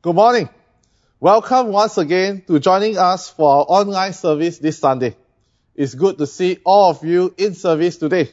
Good 0.00 0.14
morning. 0.14 0.48
Welcome 1.18 1.72
once 1.72 1.98
again 1.98 2.44
to 2.46 2.60
joining 2.60 2.96
us 2.96 3.30
for 3.30 3.50
our 3.50 3.64
online 3.68 4.12
service 4.12 4.58
this 4.58 4.78
Sunday. 4.78 5.16
It's 5.74 5.96
good 5.96 6.18
to 6.18 6.26
see 6.28 6.60
all 6.64 6.90
of 6.90 7.04
you 7.04 7.34
in 7.36 7.56
service 7.56 7.96
today. 7.96 8.30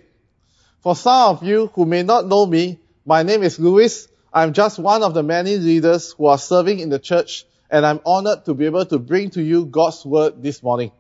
For 0.81 0.96
some 0.96 1.36
of 1.36 1.43
you 1.43 1.71
who 1.73 1.88
may 1.88 2.04
not 2.04 2.28
know 2.28 2.46
me, 2.46 2.79
my 3.04 3.23
name 3.23 3.41
is 3.41 3.57
Louis. 3.59 4.07
I'm 4.31 4.54
just 4.54 4.78
one 4.78 5.01
of 5.01 5.15
the 5.15 5.23
many 5.23 5.57
leaders 5.57 6.12
who 6.12 6.28
are 6.28 6.38
serving 6.38 6.78
in 6.78 6.89
the 6.89 6.99
church 6.99 7.46
and 7.71 7.83
I'm 7.83 7.99
honored 8.05 8.45
to 8.45 8.53
be 8.53 8.67
able 8.67 8.85
to 8.85 8.99
bring 8.99 9.31
to 9.31 9.41
you 9.41 9.65
God's 9.65 10.05
word 10.05 10.43
this 10.43 10.61
morning. 10.61 10.91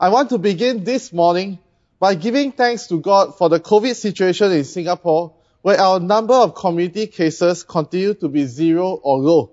I 0.00 0.08
want 0.08 0.30
to 0.30 0.38
begin 0.38 0.82
this 0.82 1.12
morning 1.12 1.60
by 2.00 2.16
giving 2.16 2.50
thanks 2.50 2.88
to 2.88 2.98
God 2.98 3.38
for 3.38 3.48
the 3.48 3.60
COVID 3.60 3.94
situation 3.94 4.50
in 4.50 4.64
Singapore 4.64 5.36
where 5.62 5.80
our 5.80 6.00
number 6.00 6.34
of 6.34 6.56
community 6.56 7.06
cases 7.06 7.62
continue 7.62 8.14
to 8.14 8.28
be 8.28 8.44
zero 8.44 8.94
or 8.94 9.18
low. 9.18 9.52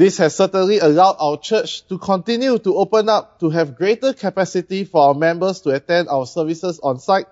This 0.00 0.16
has 0.16 0.34
certainly 0.34 0.78
allowed 0.78 1.16
our 1.20 1.36
church 1.36 1.86
to 1.88 1.98
continue 1.98 2.58
to 2.60 2.76
open 2.76 3.10
up 3.10 3.38
to 3.40 3.50
have 3.50 3.76
greater 3.76 4.14
capacity 4.14 4.84
for 4.84 5.08
our 5.08 5.14
members 5.14 5.60
to 5.60 5.72
attend 5.72 6.08
our 6.08 6.24
services 6.24 6.80
on 6.82 6.98
site, 6.98 7.26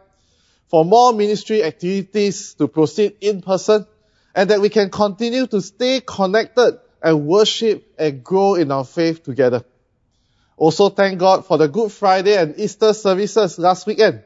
for 0.67 0.85
more 0.85 1.15
ministry 1.15 1.65
activities 1.65 2.53
to 2.59 2.69
proceed 2.69 3.17
in 3.23 3.41
person, 3.41 3.87
and 4.35 4.51
that 4.51 4.61
we 4.61 4.69
can 4.69 4.91
continue 4.91 5.47
to 5.47 5.63
stay 5.63 6.03
connected 6.03 6.79
and 7.03 7.27
worship 7.27 7.91
and 7.99 8.23
grow 8.23 8.55
in 8.55 8.71
our 8.71 8.85
faith 8.85 9.25
together. 9.25 9.65
Also 10.59 10.91
thank 10.91 11.19
God 11.19 11.47
for 11.47 11.57
the 11.57 11.69
Good 11.69 11.91
Friday 11.91 12.37
and 12.37 12.55
Easter 12.61 12.93
services 12.93 13.59
last 13.59 13.87
weekend. 13.87 14.23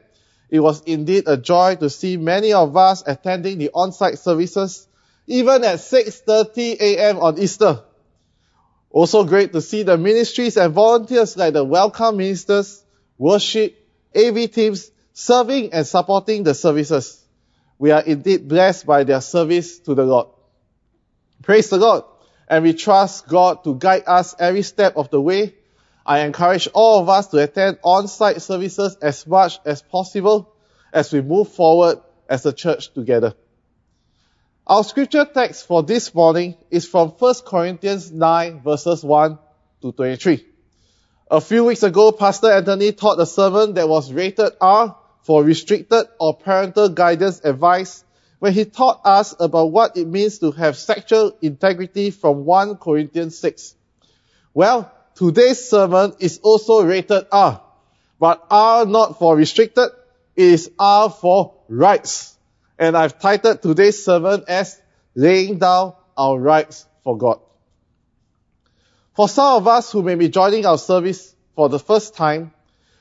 It 0.49 0.59
was 0.59 0.81
indeed 0.81 1.29
a 1.29 1.37
joy 1.37 1.77
to 1.77 1.89
see 1.89 2.17
many 2.17 2.51
of 2.51 2.75
us 2.75 3.03
attending 3.07 3.57
the 3.57 3.69
on-site 3.73 4.19
services, 4.19 4.85
even 5.27 5.63
at 5.63 5.79
6.30 5.79 6.81
a.m. 6.81 7.19
on 7.19 7.39
Easter. 7.39 7.83
Also 8.93 9.23
great 9.23 9.51
to 9.51 9.59
see 9.59 9.81
the 9.81 9.97
ministries 9.97 10.55
and 10.55 10.71
volunteers 10.71 11.35
like 11.35 11.53
the 11.53 11.63
welcome 11.63 12.15
ministers, 12.15 12.83
worship, 13.17 13.75
AV 14.15 14.51
teams, 14.51 14.91
serving 15.13 15.73
and 15.73 15.85
supporting 15.85 16.43
the 16.43 16.53
services. 16.53 17.19
We 17.79 17.89
are 17.89 18.03
indeed 18.03 18.47
blessed 18.47 18.85
by 18.85 19.03
their 19.03 19.19
service 19.19 19.79
to 19.79 19.95
the 19.95 20.05
Lord. 20.05 20.27
Praise 21.41 21.71
the 21.71 21.77
Lord. 21.77 22.03
And 22.47 22.63
we 22.63 22.73
trust 22.73 23.27
God 23.27 23.63
to 23.63 23.73
guide 23.73 24.03
us 24.05 24.35
every 24.37 24.61
step 24.61 24.95
of 24.95 25.09
the 25.09 25.19
way. 25.19 25.55
I 26.05 26.19
encourage 26.19 26.67
all 26.71 27.01
of 27.01 27.09
us 27.09 27.27
to 27.29 27.37
attend 27.37 27.79
on-site 27.81 28.43
services 28.43 28.95
as 29.01 29.25
much 29.25 29.59
as 29.65 29.81
possible 29.81 30.53
as 30.93 31.11
we 31.11 31.21
move 31.21 31.47
forward 31.49 31.99
as 32.29 32.45
a 32.45 32.53
church 32.53 32.93
together. 32.93 33.33
Our 34.65 34.85
scripture 34.85 35.25
text 35.25 35.67
for 35.67 35.83
this 35.83 36.15
morning 36.15 36.55
is 36.71 36.87
from 36.87 37.09
1 37.09 37.33
Corinthians 37.45 38.13
9 38.13 38.61
verses 38.61 39.03
1 39.03 39.37
to 39.81 39.91
23. 39.91 40.47
A 41.29 41.41
few 41.41 41.65
weeks 41.65 41.83
ago, 41.83 42.13
Pastor 42.13 42.49
Anthony 42.49 42.93
taught 42.93 43.19
a 43.19 43.25
sermon 43.25 43.73
that 43.73 43.89
was 43.89 44.13
rated 44.13 44.53
R 44.61 44.95
for 45.23 45.43
restricted 45.43 46.05
or 46.17 46.37
parental 46.37 46.87
guidance 46.87 47.41
advice 47.43 48.05
when 48.39 48.53
he 48.53 48.63
taught 48.63 49.01
us 49.03 49.35
about 49.37 49.65
what 49.73 49.97
it 49.97 50.07
means 50.07 50.39
to 50.39 50.51
have 50.51 50.77
sexual 50.77 51.37
integrity 51.41 52.09
from 52.11 52.45
1 52.45 52.77
Corinthians 52.77 53.37
6. 53.39 53.75
Well, 54.53 54.89
today's 55.15 55.69
sermon 55.69 56.13
is 56.19 56.39
also 56.41 56.85
rated 56.85 57.25
R, 57.33 57.61
but 58.17 58.47
R 58.49 58.85
not 58.85 59.19
for 59.19 59.35
restricted, 59.35 59.89
it 60.37 60.45
is 60.45 60.71
R 60.79 61.09
for 61.09 61.55
rights. 61.67 62.32
And 62.77 62.97
I've 62.97 63.19
titled 63.19 63.61
today's 63.61 64.03
sermon 64.03 64.43
as 64.47 64.81
Laying 65.15 65.59
Down 65.59 65.93
Our 66.17 66.39
Rights 66.39 66.85
for 67.03 67.17
God. 67.17 67.39
For 69.15 69.29
some 69.29 69.57
of 69.57 69.67
us 69.67 69.91
who 69.91 70.01
may 70.01 70.15
be 70.15 70.29
joining 70.29 70.65
our 70.65 70.79
service 70.79 71.35
for 71.55 71.69
the 71.69 71.77
first 71.77 72.15
time 72.15 72.51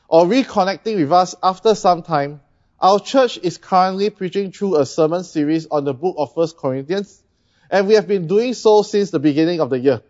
or 0.09 0.27
reconnecting 0.27 0.97
with 0.97 1.11
us 1.11 1.34
after 1.42 1.75
some 1.75 2.02
time, 2.02 2.42
our 2.79 3.01
church 3.01 3.39
is 3.39 3.57
currently 3.57 4.11
preaching 4.11 4.52
through 4.52 4.79
a 4.79 4.85
sermon 4.85 5.24
series 5.24 5.67
on 5.70 5.85
the 5.85 5.95
book 5.95 6.17
of 6.19 6.36
1 6.36 6.48
Corinthians, 6.58 7.23
and 7.70 7.86
we 7.86 7.95
have 7.95 8.07
been 8.07 8.27
doing 8.27 8.52
so 8.52 8.83
since 8.83 9.11
the 9.11 9.20
beginning 9.20 9.61
of 9.61 9.70
the 9.70 9.79
year. 9.79 10.02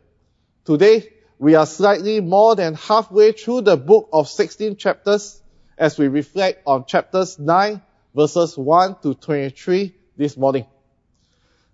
Today, 0.64 1.08
we 1.38 1.54
are 1.54 1.66
slightly 1.66 2.20
more 2.20 2.56
than 2.56 2.74
halfway 2.74 3.32
through 3.32 3.60
the 3.60 3.76
book 3.76 4.08
of 4.12 4.28
16 4.28 4.76
chapters 4.76 5.40
as 5.78 5.98
we 5.98 6.08
reflect 6.08 6.62
on 6.66 6.84
chapters 6.86 7.38
9 7.38 7.80
verses 8.14 8.56
1 8.56 8.96
to 9.02 9.14
23 9.14 9.94
this 10.16 10.36
morning. 10.36 10.66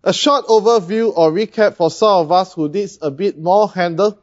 A 0.04 0.12
short 0.12 0.46
overview 0.46 1.12
or 1.14 1.32
recap 1.32 1.74
for 1.74 1.90
some 1.90 2.24
of 2.24 2.32
us 2.32 2.54
who 2.54 2.68
needs 2.68 2.98
a 3.02 3.10
bit 3.10 3.38
more 3.38 3.68
handle. 3.68 4.18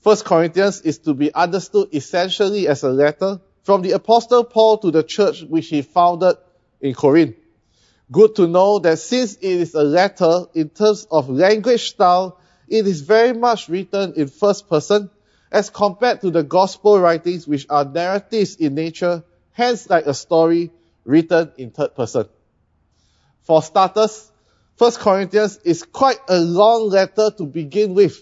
First 0.00 0.24
Corinthians 0.24 0.82
is 0.82 0.98
to 0.98 1.14
be 1.14 1.34
understood 1.34 1.88
essentially 1.92 2.68
as 2.68 2.82
a 2.84 2.90
letter 2.90 3.40
from 3.64 3.82
the 3.82 3.92
apostle 3.92 4.44
Paul 4.44 4.78
to 4.78 4.90
the 4.90 5.02
church 5.02 5.42
which 5.42 5.68
he 5.68 5.82
founded 5.82 6.36
in 6.80 6.94
Corinth. 6.94 7.36
Good 8.12 8.36
to 8.36 8.46
know 8.46 8.78
that 8.80 8.98
since 8.98 9.34
it 9.36 9.42
is 9.42 9.74
a 9.74 9.82
letter 9.82 10.44
in 10.54 10.68
terms 10.68 11.06
of 11.10 11.28
language 11.28 11.88
style, 11.90 12.38
it 12.68 12.86
is 12.86 13.00
very 13.00 13.32
much 13.32 13.68
written 13.68 14.12
in 14.14 14.28
first 14.28 14.68
person 14.68 15.10
as 15.50 15.70
compared 15.70 16.20
to 16.20 16.30
the 16.30 16.42
gospel 16.42 17.00
writings 17.00 17.48
which 17.48 17.66
are 17.70 17.84
narratives 17.84 18.56
in 18.56 18.74
nature, 18.74 19.24
hence 19.52 19.88
like 19.88 20.06
a 20.06 20.14
story 20.14 20.70
written 21.04 21.52
in 21.56 21.70
third 21.70 21.94
person. 21.94 22.28
For 23.42 23.62
starters, 23.62 24.30
First 24.76 24.98
Corinthians 24.98 25.58
is 25.64 25.84
quite 25.84 26.18
a 26.28 26.38
long 26.40 26.88
letter 26.88 27.30
to 27.38 27.44
begin 27.44 27.94
with. 27.94 28.20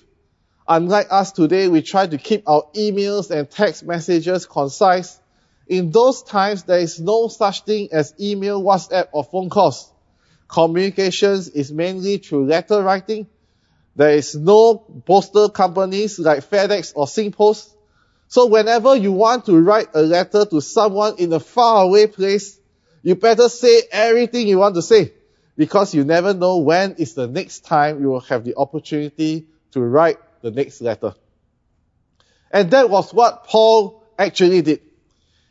Unlike 0.68 1.06
us 1.10 1.32
today, 1.32 1.68
we 1.68 1.82
try 1.82 2.06
to 2.06 2.18
keep 2.18 2.48
our 2.48 2.64
emails 2.74 3.30
and 3.30 3.50
text 3.50 3.84
messages 3.84 4.46
concise. 4.46 5.18
In 5.66 5.90
those 5.90 6.22
times, 6.22 6.64
there 6.64 6.78
is 6.78 7.00
no 7.00 7.28
such 7.28 7.64
thing 7.64 7.88
as 7.92 8.14
email, 8.20 8.62
WhatsApp, 8.62 9.08
or 9.12 9.24
phone 9.24 9.48
calls. 9.48 9.90
Communications 10.48 11.48
is 11.48 11.72
mainly 11.72 12.18
through 12.18 12.46
letter 12.46 12.82
writing. 12.82 13.26
There 13.96 14.10
is 14.10 14.34
no 14.34 14.76
postal 15.06 15.48
companies 15.48 16.18
like 16.18 16.40
FedEx 16.40 16.92
or 16.94 17.06
SingPost. 17.06 17.74
So 18.28 18.46
whenever 18.46 18.94
you 18.96 19.12
want 19.12 19.46
to 19.46 19.58
write 19.58 19.88
a 19.94 20.02
letter 20.02 20.44
to 20.44 20.60
someone 20.60 21.14
in 21.18 21.32
a 21.32 21.40
faraway 21.40 22.06
place, 22.06 22.58
you 23.02 23.14
better 23.14 23.48
say 23.48 23.82
everything 23.90 24.46
you 24.46 24.58
want 24.58 24.74
to 24.76 24.82
say 24.82 25.12
because 25.56 25.94
you 25.94 26.04
never 26.04 26.32
know 26.34 26.58
when 26.58 26.94
is 26.94 27.14
the 27.14 27.26
next 27.26 27.64
time 27.64 28.00
you 28.00 28.08
will 28.08 28.20
have 28.20 28.44
the 28.44 28.56
opportunity 28.56 29.46
to 29.72 29.80
write 29.80 30.18
the 30.40 30.50
next 30.50 30.80
letter. 30.80 31.14
And 32.50 32.70
that 32.70 32.90
was 32.90 33.12
what 33.12 33.44
Paul 33.44 34.04
actually 34.18 34.62
did. 34.62 34.80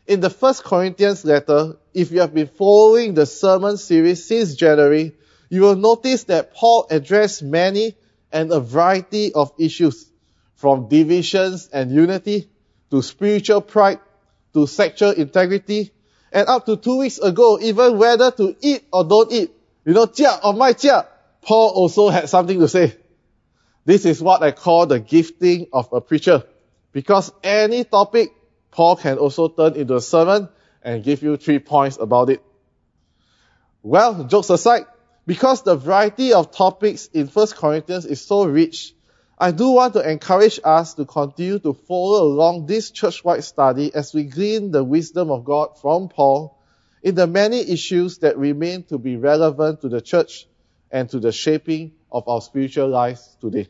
In 0.08 0.20
the 0.20 0.30
first 0.30 0.64
Corinthians 0.64 1.26
letter, 1.26 1.78
if 1.94 2.12
you 2.12 2.22
have 2.22 2.34
been 2.34 2.48
following 2.48 3.14
the 3.14 3.26
sermon 3.26 3.78
series 3.78 4.26
since 4.26 4.56
January, 4.56 5.16
you 5.50 5.62
will 5.62 5.76
notice 5.76 6.26
that 6.26 6.54
Paul 6.54 6.88
addressed 6.90 7.44
many 7.44 7.96
and 8.32 8.52
a 8.52 8.60
variety 8.60 9.34
of 9.34 9.52
issues, 9.58 10.10
from 10.56 10.88
divisions 10.88 11.70
and 11.74 11.92
unity, 11.92 12.50
to 12.92 13.02
spiritual 13.02 13.62
pride, 13.62 14.00
to 14.54 14.68
sexual 14.68 15.12
integrity, 15.12 15.92
and 16.32 16.48
up 16.48 16.66
to 16.66 16.78
two 16.78 16.98
weeks 16.98 17.18
ago, 17.18 17.60
even 17.62 17.98
whether 17.98 18.32
to 18.32 18.56
eat 18.62 18.84
or 18.92 19.04
don't 19.04 19.32
eat, 19.32 19.52
you 19.86 19.94
know, 19.94 20.06
jia 20.06 20.40
or 20.44 20.54
my 20.54 20.74
jia, 20.74 21.08
Paul 21.42 21.70
also 21.70 22.10
had 22.10 22.30
something 22.30 22.60
to 22.60 22.68
say. 22.68 22.96
This 23.84 24.06
is 24.06 24.22
what 24.22 24.44
I 24.44 24.52
call 24.52 24.86
the 24.86 25.00
gifting 25.00 25.68
of 25.74 25.92
a 25.92 26.02
preacher. 26.02 26.44
Because 26.92 27.32
any 27.44 27.84
topic, 27.84 28.30
Paul 28.70 28.96
can 28.96 29.18
also 29.18 29.48
turn 29.48 29.74
into 29.74 29.96
a 29.96 30.02
sermon 30.02 30.50
and 30.84 31.04
give 31.04 31.24
you 31.24 31.38
three 31.38 31.60
points 31.60 31.98
about 32.00 32.30
it. 32.30 32.42
Well, 33.82 34.26
jokes 34.26 34.50
aside, 34.50 34.86
because 35.26 35.64
the 35.64 35.76
variety 35.76 36.34
of 36.34 36.52
topics 36.52 37.08
in 37.08 37.28
1 37.28 37.48
Corinthians 37.56 38.06
is 38.06 38.22
so 38.22 38.46
rich, 38.46 38.94
I 39.42 39.50
do 39.50 39.72
want 39.72 39.94
to 39.94 40.08
encourage 40.08 40.60
us 40.64 40.94
to 40.94 41.06
continue 41.06 41.58
to 41.58 41.74
follow 41.74 42.26
along 42.26 42.68
this 42.68 42.92
church-wide 42.92 43.44
study 43.44 43.92
as 43.92 44.14
we 44.14 44.26
glean 44.26 44.70
the 44.70 44.84
wisdom 44.84 45.32
of 45.32 45.46
God 45.46 45.80
from 45.82 46.10
Paul 46.10 46.60
in 47.02 47.16
the 47.16 47.26
many 47.26 47.58
issues 47.58 48.20
that 48.20 48.38
remain 48.38 48.84
to 48.84 49.00
be 49.00 49.18
relevant 49.18 49.82
to 49.82 49.90
the 49.90 50.00
church 50.00 50.46
and 50.92 51.10
to 51.10 51.20
the 51.20 51.32
shaping 51.32 51.94
of 52.12 52.28
our 52.28 52.40
spiritual 52.40 52.90
lives 52.90 53.36
today. 53.42 53.68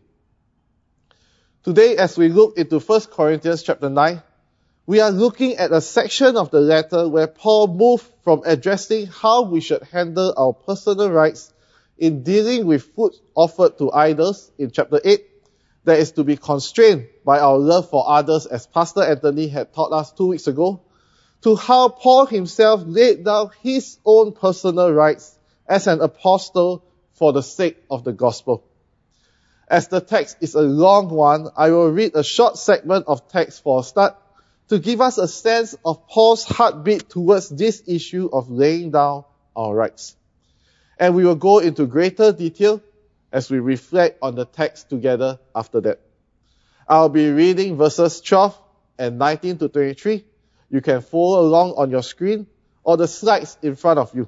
Today, 1.64 1.96
as 1.96 2.18
we 2.18 2.28
look 2.28 2.58
into 2.58 2.78
1 2.78 3.02
Corinthians 3.10 3.64
chapter 3.64 3.90
9, 3.90 4.22
we 4.88 5.00
are 5.00 5.12
looking 5.12 5.56
at 5.56 5.72
a 5.72 5.80
section 5.80 6.36
of 6.36 6.52
the 6.52 6.60
letter 6.60 7.08
where 7.08 7.28
Paul 7.28 7.68
moved 7.68 8.06
from 8.26 8.42
addressing 8.46 9.08
how 9.08 9.44
we 9.44 9.62
should 9.62 9.84
handle 9.84 10.34
our 10.36 10.52
personal 10.52 11.10
rights 11.10 11.54
in 11.98 12.24
dealing 12.24 12.66
with 12.66 12.84
food 12.94 13.14
offered 13.36 13.78
to 13.78 13.90
idols 13.94 14.52
in 14.58 14.70
chapter 14.70 15.00
8 15.02 15.31
that 15.84 16.00
is 16.00 16.12
to 16.14 16.24
be 16.24 16.38
constrained 16.38 17.08
by 17.26 17.40
our 17.40 17.58
love 17.58 17.90
for 17.90 18.08
others 18.08 18.46
as 18.46 18.68
Pastor 18.68 19.04
Anthony 19.04 19.48
had 19.48 19.74
taught 19.74 19.92
us 19.92 20.12
two 20.12 20.28
weeks 20.28 20.48
ago, 20.48 20.82
to 21.42 21.56
how 21.56 21.90
Paul 21.90 22.28
himself 22.28 22.84
laid 22.86 23.26
down 23.26 23.52
his 23.62 23.98
own 24.06 24.32
personal 24.34 24.92
rights 24.92 25.38
as 25.68 25.88
an 25.88 26.02
apostle 26.02 26.84
for 27.14 27.34
the 27.34 27.42
sake 27.42 27.78
of 27.90 28.04
the 28.04 28.14
gospel. 28.14 28.64
As 29.68 29.88
the 29.88 30.02
text 30.02 30.38
is 30.42 30.54
a 30.54 30.62
long 30.62 31.10
one, 31.10 31.48
I 31.56 31.72
will 31.72 31.90
read 31.90 32.16
a 32.16 32.24
short 32.24 32.58
segment 32.58 33.06
of 33.08 33.28
text 33.30 33.64
for 33.64 33.80
a 33.80 33.84
start 33.84 34.18
to 34.68 34.80
give 34.80 35.02
us 35.02 35.18
a 35.18 35.28
sense 35.28 35.76
of 35.84 36.08
Paul's 36.08 36.44
heartbeat 36.44 37.10
towards 37.10 37.50
this 37.50 37.84
issue 37.88 38.30
of 38.32 38.50
laying 38.50 38.92
down 38.92 39.24
our 39.56 39.76
rights. 39.76 40.16
And 41.00 41.16
we 41.16 41.26
will 41.26 41.36
go 41.36 41.60
into 41.60 41.88
greater 41.88 42.32
detail 42.32 42.82
as 43.32 43.50
we 43.50 43.60
reflect 43.60 44.20
on 44.22 44.36
the 44.36 44.46
text 44.46 44.90
together 44.90 45.40
after 45.56 45.82
that. 45.82 46.02
I'll 46.88 47.10
be 47.10 47.32
reading 47.32 47.78
verses 47.78 48.22
12 48.22 48.58
and 48.98 49.18
19 49.18 49.58
to 49.60 49.70
23. 49.70 50.26
You 50.70 50.82
can 50.82 51.02
follow 51.02 51.42
along 51.42 51.76
on 51.78 51.92
your 51.92 52.04
screen 52.04 52.48
or 52.84 52.98
the 52.98 53.08
slides 53.08 53.58
in 53.62 53.76
front 53.76 54.00
of 54.00 54.14
you. 54.16 54.28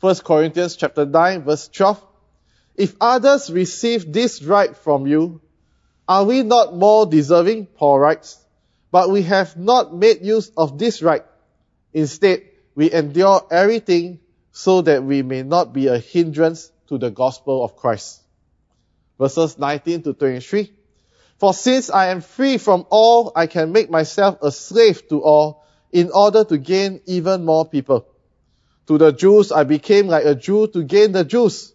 1 0.00 0.16
Corinthians 0.24 0.76
chapter 0.76 1.04
9 1.04 1.42
verse 1.42 1.68
12. 1.68 2.06
If 2.76 2.94
others 3.00 3.50
receive 3.50 4.12
this 4.12 4.42
right 4.42 4.76
from 4.76 5.06
you, 5.06 5.40
are 6.08 6.24
we 6.24 6.42
not 6.42 6.74
more 6.74 7.06
deserving? 7.06 7.66
Paul 7.66 7.98
writes. 7.98 8.38
But 8.90 9.10
we 9.10 9.22
have 9.22 9.56
not 9.56 9.94
made 9.94 10.24
use 10.24 10.50
of 10.56 10.78
this 10.78 11.02
right. 11.02 11.24
Instead, 11.92 12.42
we 12.74 12.90
endure 12.90 13.46
everything 13.50 14.20
so 14.52 14.82
that 14.82 15.04
we 15.04 15.22
may 15.22 15.42
not 15.42 15.72
be 15.72 15.86
a 15.86 15.98
hindrance 15.98 16.72
to 16.90 16.98
the 16.98 17.10
gospel 17.10 17.64
of 17.64 17.76
Christ. 17.76 18.20
Verses 19.16 19.58
19 19.58 20.02
to 20.02 20.12
23. 20.12 20.72
For 21.38 21.54
since 21.54 21.88
I 21.88 22.08
am 22.08 22.20
free 22.20 22.58
from 22.58 22.84
all, 22.90 23.32
I 23.34 23.46
can 23.46 23.70
make 23.70 23.88
myself 23.90 24.42
a 24.42 24.50
slave 24.50 25.08
to 25.08 25.22
all 25.22 25.64
in 25.92 26.10
order 26.12 26.42
to 26.42 26.58
gain 26.58 27.00
even 27.06 27.44
more 27.44 27.64
people. 27.64 28.06
To 28.88 28.98
the 28.98 29.12
Jews, 29.12 29.52
I 29.52 29.62
became 29.62 30.08
like 30.08 30.24
a 30.24 30.34
Jew 30.34 30.66
to 30.66 30.82
gain 30.82 31.12
the 31.12 31.24
Jews. 31.24 31.72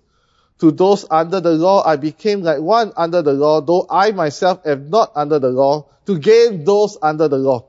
To 0.60 0.72
those 0.72 1.06
under 1.10 1.40
the 1.40 1.52
law, 1.52 1.82
I 1.86 1.96
became 1.96 2.42
like 2.42 2.60
one 2.60 2.92
under 2.98 3.22
the 3.22 3.34
law, 3.34 3.62
though 3.62 3.88
I 3.90 4.12
myself 4.12 4.68
am 4.68 4.90
not 4.90 5.14
under 5.16 5.40
the 5.40 5.50
law, 5.50 5.88
to 6.08 6.20
gain 6.20 6.66
those 6.66 6.98
under 7.02 7.30
the 7.30 7.38
law. 7.38 7.68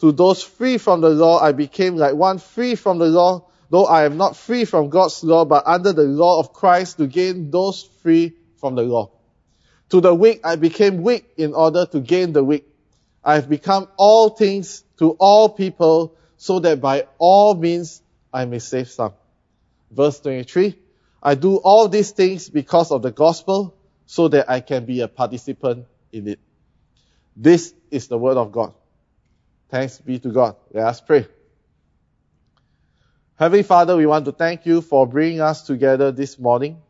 To 0.00 0.12
those 0.12 0.42
free 0.42 0.78
from 0.78 1.00
the 1.00 1.10
law, 1.10 1.40
I 1.40 1.50
became 1.50 1.96
like 1.96 2.14
one 2.14 2.38
free 2.38 2.76
from 2.76 2.98
the 2.98 3.06
law, 3.06 3.49
though 3.70 3.86
I 3.86 4.04
am 4.04 4.16
not 4.16 4.36
free 4.36 4.64
from 4.64 4.90
God's 4.90 5.22
law, 5.24 5.44
but 5.44 5.66
under 5.66 5.92
the 5.92 6.02
law 6.02 6.40
of 6.40 6.52
Christ 6.52 6.98
to 6.98 7.06
gain 7.06 7.50
those 7.50 7.88
free 8.02 8.34
from 8.58 8.74
the 8.74 8.82
law. 8.82 9.10
To 9.90 10.00
the 10.00 10.14
weak, 10.14 10.40
I 10.44 10.56
became 10.56 11.02
weak 11.02 11.24
in 11.36 11.54
order 11.54 11.86
to 11.86 12.00
gain 12.00 12.32
the 12.32 12.44
weak. 12.44 12.66
I 13.24 13.34
have 13.34 13.48
become 13.48 13.88
all 13.96 14.30
things 14.30 14.84
to 14.98 15.10
all 15.12 15.48
people 15.48 16.16
so 16.36 16.58
that 16.60 16.80
by 16.80 17.06
all 17.18 17.54
means 17.54 18.02
I 18.32 18.44
may 18.44 18.58
save 18.58 18.88
some. 18.88 19.12
Verse 19.90 20.20
23. 20.20 20.76
I 21.22 21.34
do 21.34 21.56
all 21.56 21.88
these 21.88 22.12
things 22.12 22.48
because 22.48 22.90
of 22.90 23.02
the 23.02 23.10
gospel 23.10 23.76
so 24.06 24.28
that 24.28 24.48
I 24.48 24.60
can 24.60 24.86
be 24.86 25.00
a 25.00 25.08
participant 25.08 25.86
in 26.12 26.28
it. 26.28 26.40
This 27.36 27.74
is 27.90 28.08
the 28.08 28.18
word 28.18 28.36
of 28.36 28.52
God. 28.52 28.72
Thanks 29.68 29.98
be 29.98 30.18
to 30.18 30.30
God. 30.30 30.56
Let 30.72 30.86
us 30.86 31.00
pray. 31.00 31.26
Heavenly 33.40 33.62
Father, 33.62 33.96
we 33.96 34.04
want 34.04 34.26
to 34.26 34.32
thank 34.32 34.66
you 34.66 34.82
for 34.82 35.06
bringing 35.06 35.40
us 35.40 35.62
together 35.62 36.12
this 36.12 36.38
morning, 36.38 36.82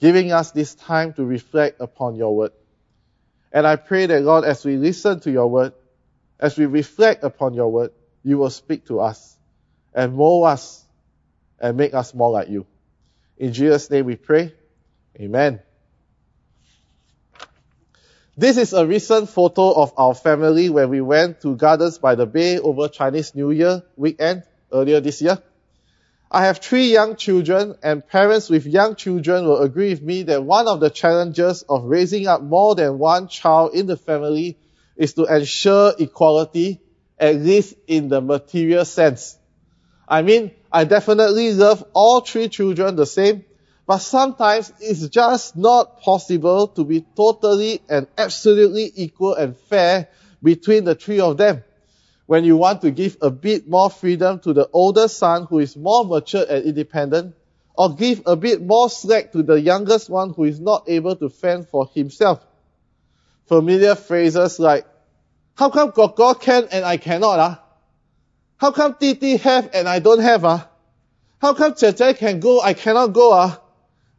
giving 0.00 0.32
us 0.32 0.50
this 0.50 0.74
time 0.74 1.12
to 1.12 1.22
reflect 1.22 1.82
upon 1.82 2.14
your 2.16 2.34
word. 2.34 2.52
And 3.52 3.66
I 3.66 3.76
pray 3.76 4.06
that 4.06 4.22
Lord, 4.22 4.44
as 4.44 4.64
we 4.64 4.78
listen 4.78 5.20
to 5.20 5.30
your 5.30 5.48
word, 5.48 5.74
as 6.40 6.56
we 6.56 6.64
reflect 6.64 7.24
upon 7.24 7.52
your 7.52 7.70
word, 7.70 7.90
you 8.24 8.38
will 8.38 8.48
speak 8.48 8.86
to 8.86 9.00
us 9.00 9.36
and 9.92 10.14
mold 10.14 10.46
us 10.46 10.82
and 11.60 11.76
make 11.76 11.92
us 11.92 12.14
more 12.14 12.30
like 12.30 12.48
you. 12.48 12.64
In 13.36 13.52
Jesus' 13.52 13.90
name 13.90 14.06
we 14.06 14.16
pray. 14.16 14.54
Amen. 15.20 15.60
This 18.34 18.56
is 18.56 18.72
a 18.72 18.86
recent 18.86 19.28
photo 19.28 19.72
of 19.72 19.92
our 19.98 20.14
family 20.14 20.70
when 20.70 20.88
we 20.88 21.02
went 21.02 21.42
to 21.42 21.54
Gardens 21.54 21.98
by 21.98 22.14
the 22.14 22.24
Bay 22.24 22.58
over 22.58 22.88
Chinese 22.88 23.34
New 23.34 23.50
Year 23.50 23.82
weekend 23.94 24.44
earlier 24.72 24.98
this 24.98 25.20
year. 25.20 25.36
I 26.34 26.46
have 26.46 26.60
three 26.60 26.86
young 26.90 27.16
children 27.16 27.74
and 27.82 28.08
parents 28.08 28.48
with 28.48 28.64
young 28.64 28.96
children 28.96 29.44
will 29.44 29.60
agree 29.60 29.90
with 29.90 30.00
me 30.00 30.22
that 30.22 30.42
one 30.42 30.66
of 30.66 30.80
the 30.80 30.88
challenges 30.88 31.62
of 31.68 31.84
raising 31.84 32.26
up 32.26 32.40
more 32.40 32.74
than 32.74 32.98
one 32.98 33.28
child 33.28 33.74
in 33.74 33.86
the 33.86 33.98
family 33.98 34.56
is 34.96 35.12
to 35.14 35.26
ensure 35.26 35.92
equality, 35.98 36.80
at 37.18 37.36
least 37.36 37.74
in 37.86 38.08
the 38.08 38.22
material 38.22 38.86
sense. 38.86 39.36
I 40.08 40.22
mean, 40.22 40.52
I 40.72 40.84
definitely 40.84 41.52
love 41.52 41.84
all 41.92 42.22
three 42.22 42.48
children 42.48 42.96
the 42.96 43.04
same, 43.04 43.44
but 43.86 43.98
sometimes 43.98 44.72
it's 44.80 45.06
just 45.08 45.54
not 45.54 46.00
possible 46.00 46.68
to 46.68 46.84
be 46.84 47.04
totally 47.14 47.82
and 47.90 48.06
absolutely 48.16 48.90
equal 48.94 49.34
and 49.34 49.54
fair 49.54 50.08
between 50.42 50.84
the 50.84 50.94
three 50.94 51.20
of 51.20 51.36
them. 51.36 51.62
When 52.26 52.44
you 52.44 52.56
want 52.56 52.82
to 52.82 52.90
give 52.90 53.16
a 53.20 53.30
bit 53.30 53.68
more 53.68 53.90
freedom 53.90 54.38
to 54.40 54.52
the 54.52 54.68
older 54.72 55.08
son 55.08 55.46
who 55.46 55.58
is 55.58 55.76
more 55.76 56.04
mature 56.04 56.44
and 56.48 56.64
independent, 56.64 57.34
or 57.74 57.94
give 57.94 58.22
a 58.26 58.36
bit 58.36 58.62
more 58.62 58.88
slack 58.90 59.32
to 59.32 59.42
the 59.42 59.60
youngest 59.60 60.10
one 60.10 60.32
who 60.34 60.44
is 60.44 60.60
not 60.60 60.84
able 60.88 61.16
to 61.16 61.28
fend 61.28 61.68
for 61.68 61.88
himself. 61.94 62.44
Familiar 63.46 63.94
phrases 63.94 64.58
like, 64.58 64.86
how 65.56 65.70
come 65.70 65.90
Gogo 65.90 66.34
can 66.34 66.68
and 66.70 66.84
I 66.84 66.96
cannot? 66.96 67.38
Ah? 67.38 67.62
How 68.56 68.70
come 68.70 68.94
Titi 68.94 69.36
have 69.38 69.70
and 69.74 69.88
I 69.88 69.98
don't 69.98 70.20
have? 70.20 70.44
Ah? 70.44 70.68
How 71.40 71.54
come 71.54 71.74
Jie 71.74 72.14
can 72.16 72.40
go, 72.40 72.60
I 72.60 72.74
cannot 72.74 73.12
go? 73.12 73.32
Ah? 73.32 73.60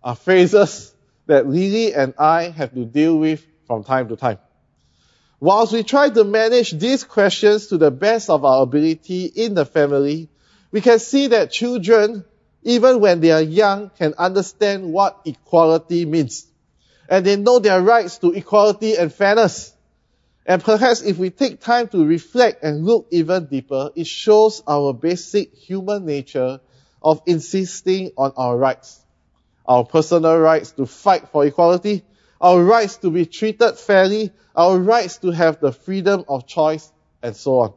Are 0.03 0.15
phrases 0.15 0.93
that 1.27 1.47
Lily 1.47 1.93
and 1.93 2.13
I 2.17 2.49
have 2.49 2.73
to 2.73 2.85
deal 2.85 3.17
with 3.17 3.45
from 3.65 3.83
time 3.83 4.09
to 4.09 4.17
time. 4.17 4.39
Whilst 5.43 5.73
we 5.73 5.83
try 5.83 6.09
to 6.09 6.23
manage 6.23 6.71
these 6.71 7.03
questions 7.03 7.67
to 7.67 7.77
the 7.77 7.91
best 7.91 8.29
of 8.29 8.45
our 8.45 8.63
ability 8.63 9.25
in 9.25 9.55
the 9.55 9.65
family, 9.65 10.29
we 10.71 10.79
can 10.79 10.99
see 10.99 11.27
that 11.27 11.51
children, 11.51 12.23
even 12.63 13.01
when 13.01 13.19
they 13.19 13.31
are 13.31 13.41
young, 13.41 13.89
can 13.89 14.13
understand 14.17 14.93
what 14.93 15.19
equality 15.25 16.05
means. 16.05 16.47
And 17.09 17.25
they 17.25 17.35
know 17.35 17.59
their 17.59 17.81
rights 17.81 18.19
to 18.19 18.31
equality 18.31 18.95
and 18.95 19.13
fairness. 19.13 19.75
And 20.45 20.63
perhaps 20.63 21.01
if 21.01 21.17
we 21.17 21.29
take 21.29 21.59
time 21.59 21.89
to 21.89 22.05
reflect 22.05 22.63
and 22.63 22.85
look 22.85 23.07
even 23.11 23.47
deeper, 23.47 23.89
it 23.95 24.07
shows 24.07 24.63
our 24.65 24.93
basic 24.93 25.53
human 25.53 26.05
nature 26.05 26.61
of 27.01 27.21
insisting 27.25 28.13
on 28.17 28.31
our 28.37 28.57
rights. 28.57 29.03
Our 29.65 29.83
personal 29.83 30.39
rights 30.39 30.71
to 30.71 30.85
fight 30.85 31.27
for 31.33 31.45
equality, 31.45 32.05
our 32.43 32.61
rights 32.61 32.97
to 32.97 33.09
be 33.09 33.25
treated 33.25 33.77
fairly, 33.77 34.29
our 34.53 34.77
rights 34.77 35.17
to 35.19 35.31
have 35.31 35.61
the 35.61 35.71
freedom 35.71 36.25
of 36.27 36.45
choice, 36.45 36.91
and 37.21 37.33
so 37.37 37.59
on. 37.59 37.73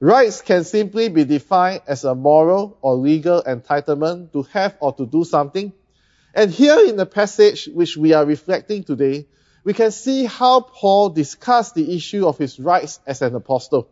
Rights 0.00 0.42
can 0.42 0.64
simply 0.64 1.08
be 1.08 1.24
defined 1.24 1.80
as 1.86 2.04
a 2.04 2.14
moral 2.14 2.76
or 2.82 2.94
legal 2.94 3.42
entitlement 3.42 4.32
to 4.32 4.42
have 4.52 4.76
or 4.80 4.92
to 4.92 5.06
do 5.06 5.24
something. 5.24 5.72
And 6.34 6.50
here 6.50 6.78
in 6.86 6.96
the 6.96 7.06
passage 7.06 7.70
which 7.72 7.96
we 7.96 8.12
are 8.12 8.26
reflecting 8.26 8.84
today, 8.84 9.26
we 9.64 9.72
can 9.72 9.92
see 9.92 10.26
how 10.26 10.60
Paul 10.60 11.08
discussed 11.08 11.74
the 11.74 11.96
issue 11.96 12.28
of 12.28 12.36
his 12.36 12.60
rights 12.60 13.00
as 13.06 13.22
an 13.22 13.34
apostle, 13.34 13.88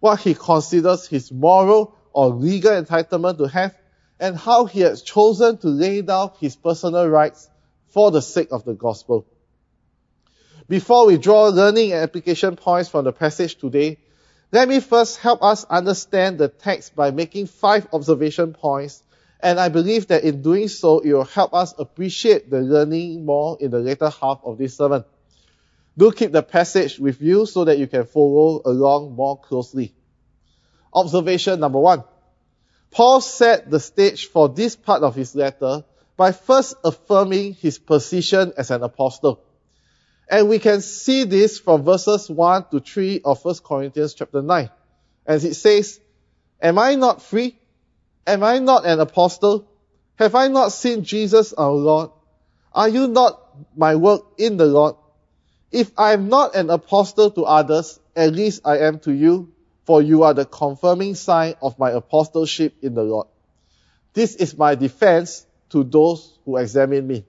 what 0.00 0.18
he 0.20 0.34
considers 0.34 1.06
his 1.06 1.30
moral 1.30 1.96
or 2.12 2.30
legal 2.30 2.72
entitlement 2.72 3.38
to 3.38 3.46
have, 3.46 3.76
and 4.18 4.36
how 4.36 4.64
he 4.64 4.80
has 4.80 5.02
chosen 5.02 5.56
to 5.58 5.68
lay 5.68 6.02
down 6.02 6.32
his 6.40 6.56
personal 6.56 7.08
rights 7.08 7.48
for 7.90 8.10
the 8.10 8.22
sake 8.22 8.48
of 8.50 8.64
the 8.64 8.74
gospel. 8.74 9.26
Before 10.68 11.06
we 11.06 11.16
draw 11.16 11.44
learning 11.44 11.92
and 11.92 12.02
application 12.02 12.56
points 12.56 12.88
from 12.88 13.04
the 13.04 13.12
passage 13.12 13.56
today, 13.56 13.98
let 14.52 14.68
me 14.68 14.80
first 14.80 15.18
help 15.18 15.42
us 15.42 15.64
understand 15.64 16.38
the 16.38 16.48
text 16.48 16.94
by 16.94 17.10
making 17.10 17.46
five 17.46 17.86
observation 17.92 18.52
points 18.52 19.02
and 19.40 19.60
I 19.60 19.68
believe 19.68 20.08
that 20.08 20.24
in 20.24 20.42
doing 20.42 20.68
so, 20.68 20.98
it 20.98 21.12
will 21.12 21.24
help 21.24 21.54
us 21.54 21.74
appreciate 21.78 22.50
the 22.50 22.60
learning 22.60 23.24
more 23.24 23.56
in 23.60 23.70
the 23.70 23.78
later 23.78 24.10
half 24.10 24.40
of 24.42 24.58
this 24.58 24.76
sermon. 24.76 25.04
Do 25.96 26.10
keep 26.10 26.32
the 26.32 26.42
passage 26.42 26.98
with 26.98 27.20
you 27.20 27.46
so 27.46 27.64
that 27.64 27.78
you 27.78 27.86
can 27.86 28.04
follow 28.04 28.62
along 28.64 29.14
more 29.14 29.38
closely. 29.38 29.94
Observation 30.92 31.60
number 31.60 31.78
one. 31.78 32.04
Paul 32.90 33.20
set 33.20 33.70
the 33.70 33.78
stage 33.78 34.26
for 34.26 34.48
this 34.48 34.74
part 34.74 35.02
of 35.02 35.14
his 35.14 35.34
letter 35.34 35.84
by 36.18 36.32
first 36.32 36.74
affirming 36.84 37.54
his 37.54 37.78
position 37.78 38.52
as 38.58 38.72
an 38.72 38.82
apostle. 38.82 39.40
And 40.28 40.48
we 40.48 40.58
can 40.58 40.80
see 40.80 41.22
this 41.22 41.60
from 41.60 41.84
verses 41.84 42.28
1 42.28 42.66
to 42.72 42.80
3 42.80 43.20
of 43.24 43.42
1 43.42 43.54
Corinthians 43.64 44.14
chapter 44.14 44.42
9. 44.42 44.68
As 45.24 45.44
it 45.44 45.54
says, 45.54 46.00
Am 46.60 46.76
I 46.76 46.96
not 46.96 47.22
free? 47.22 47.56
Am 48.26 48.42
I 48.42 48.58
not 48.58 48.84
an 48.84 48.98
apostle? 48.98 49.68
Have 50.16 50.34
I 50.34 50.48
not 50.48 50.72
seen 50.72 51.04
Jesus 51.04 51.52
our 51.52 51.70
Lord? 51.70 52.10
Are 52.74 52.88
you 52.88 53.06
not 53.06 53.40
my 53.76 53.94
work 53.94 54.22
in 54.38 54.56
the 54.56 54.66
Lord? 54.66 54.96
If 55.70 55.92
I 55.96 56.14
am 56.14 56.28
not 56.28 56.56
an 56.56 56.68
apostle 56.68 57.30
to 57.30 57.44
others, 57.44 58.00
at 58.16 58.32
least 58.32 58.62
I 58.64 58.78
am 58.78 58.98
to 59.00 59.12
you, 59.12 59.52
for 59.84 60.02
you 60.02 60.24
are 60.24 60.34
the 60.34 60.44
confirming 60.44 61.14
sign 61.14 61.54
of 61.62 61.78
my 61.78 61.92
apostleship 61.92 62.74
in 62.82 62.94
the 62.94 63.04
Lord. 63.04 63.28
This 64.14 64.34
is 64.34 64.58
my 64.58 64.74
defense 64.74 65.46
to 65.70 65.84
those 65.84 66.38
who 66.44 66.56
examine 66.56 67.06
me. 67.06 67.24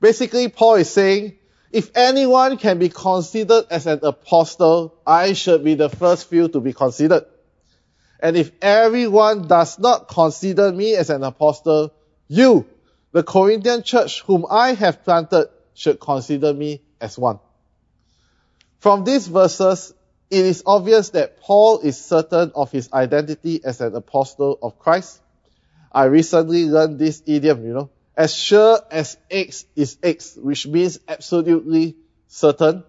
Basically, 0.00 0.48
Paul 0.48 0.74
is 0.76 0.90
saying, 0.90 1.38
if 1.72 1.90
anyone 1.96 2.56
can 2.56 2.78
be 2.78 2.88
considered 2.88 3.64
as 3.70 3.86
an 3.86 4.00
apostle, 4.02 4.94
I 5.06 5.32
should 5.32 5.64
be 5.64 5.74
the 5.74 5.88
first 5.88 6.28
few 6.28 6.48
to 6.48 6.60
be 6.60 6.72
considered. 6.72 7.24
And 8.20 8.36
if 8.36 8.52
everyone 8.62 9.48
does 9.48 9.78
not 9.78 10.08
consider 10.08 10.70
me 10.72 10.94
as 10.94 11.10
an 11.10 11.24
apostle, 11.24 11.92
you, 12.28 12.66
the 13.12 13.22
Corinthian 13.22 13.82
church 13.82 14.22
whom 14.22 14.46
I 14.48 14.74
have 14.74 15.04
planted, 15.04 15.48
should 15.74 15.98
consider 15.98 16.54
me 16.54 16.82
as 17.00 17.18
one. 17.18 17.40
From 18.78 19.02
these 19.04 19.26
verses, 19.26 19.92
it 20.30 20.44
is 20.44 20.62
obvious 20.66 21.10
that 21.10 21.40
Paul 21.40 21.80
is 21.80 22.02
certain 22.02 22.52
of 22.54 22.70
his 22.70 22.92
identity 22.92 23.60
as 23.64 23.80
an 23.80 23.94
apostle 23.94 24.58
of 24.62 24.78
Christ. 24.78 25.20
I 25.94 26.04
recently 26.04 26.66
learned 26.66 26.98
this 26.98 27.22
idiom, 27.24 27.64
you 27.64 27.72
know, 27.72 27.90
as 28.16 28.34
sure 28.34 28.80
as 28.90 29.16
X 29.30 29.64
is 29.76 29.96
X, 30.02 30.36
which 30.36 30.66
means 30.66 30.98
absolutely 31.06 31.96
certain. 32.26 32.82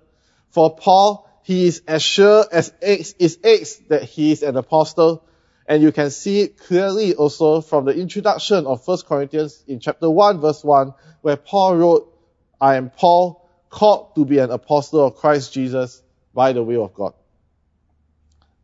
For 0.49 0.75
Paul, 0.75 1.29
he 1.43 1.67
is 1.67 1.83
as 1.87 2.01
sure 2.01 2.45
as 2.51 2.73
X 2.81 3.13
is 3.19 3.37
X 3.43 3.75
that 3.89 4.03
he 4.03 4.31
is 4.31 4.41
an 4.41 4.57
apostle. 4.57 5.23
And 5.67 5.83
you 5.83 5.91
can 5.91 6.09
see 6.09 6.41
it 6.41 6.57
clearly 6.57 7.13
also 7.13 7.61
from 7.61 7.85
the 7.85 7.93
introduction 7.93 8.65
of 8.65 8.87
1 8.87 8.97
Corinthians 9.07 9.63
in 9.67 9.79
chapter 9.79 10.09
1 10.09 10.41
verse 10.41 10.63
1, 10.63 10.93
where 11.21 11.37
Paul 11.37 11.77
wrote, 11.77 12.19
I 12.59 12.75
am 12.75 12.89
Paul, 12.89 13.47
called 13.69 14.15
to 14.15 14.25
be 14.25 14.39
an 14.39 14.49
apostle 14.49 15.05
of 15.05 15.15
Christ 15.15 15.53
Jesus 15.53 16.01
by 16.33 16.53
the 16.53 16.63
will 16.63 16.85
of 16.85 16.93
God. 16.93 17.13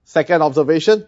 Second 0.04 0.42
observation, 0.42 1.06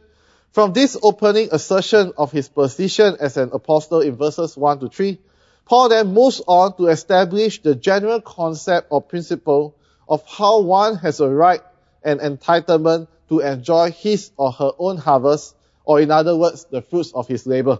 from 0.54 0.72
this 0.72 0.96
opening 1.02 1.50
assertion 1.52 2.14
of 2.16 2.32
his 2.32 2.48
position 2.48 3.18
as 3.20 3.38
an 3.38 3.50
apostle 3.54 4.02
in 4.02 4.16
verses 4.16 4.56
1 4.56 4.82
to 4.82 4.90
3, 4.90 5.20
Paul 5.66 5.90
then 5.90 6.14
moves 6.14 6.42
on 6.48 6.78
to 6.78 6.88
establish 6.88 7.62
the 7.64 7.74
general 7.74 8.22
concept 8.22 8.88
or 8.92 9.02
principle 9.02 9.76
of 10.08 10.24
how 10.28 10.62
one 10.62 10.98
has 10.98 11.20
a 11.20 11.28
right 11.28 11.62
and 12.04 12.20
entitlement 12.20 13.08
to 13.30 13.40
enjoy 13.40 13.90
his 13.92 14.30
or 14.38 14.52
her 14.52 14.72
own 14.78 14.98
harvest, 14.98 15.56
or 15.86 16.00
in 16.00 16.12
other 16.12 16.38
words, 16.38 16.66
the 16.70 16.84
fruits 16.84 17.14
of 17.14 17.28
his 17.28 17.48
labor. 17.48 17.80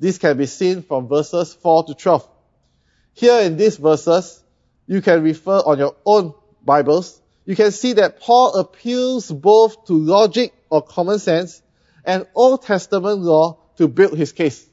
This 0.00 0.18
can 0.18 0.36
be 0.36 0.46
seen 0.46 0.82
from 0.82 1.06
verses 1.06 1.54
4 1.54 1.84
to 1.84 1.94
12. 1.94 2.28
Here 3.12 3.40
in 3.42 3.56
these 3.56 3.76
verses, 3.76 4.42
you 4.88 5.00
can 5.00 5.22
refer 5.22 5.58
on 5.58 5.78
your 5.78 5.94
own 6.04 6.34
Bibles. 6.64 7.20
You 7.44 7.54
can 7.54 7.70
see 7.70 7.92
that 7.92 8.18
Paul 8.18 8.56
appeals 8.56 9.30
both 9.30 9.84
to 9.84 9.92
logic 9.92 10.52
or 10.70 10.82
common 10.82 11.20
sense 11.20 11.62
and 12.04 12.26
Old 12.34 12.62
Testament 12.62 13.20
law 13.20 13.58
to 13.76 13.88
build 13.88 14.16
his 14.16 14.32
case 14.32 14.68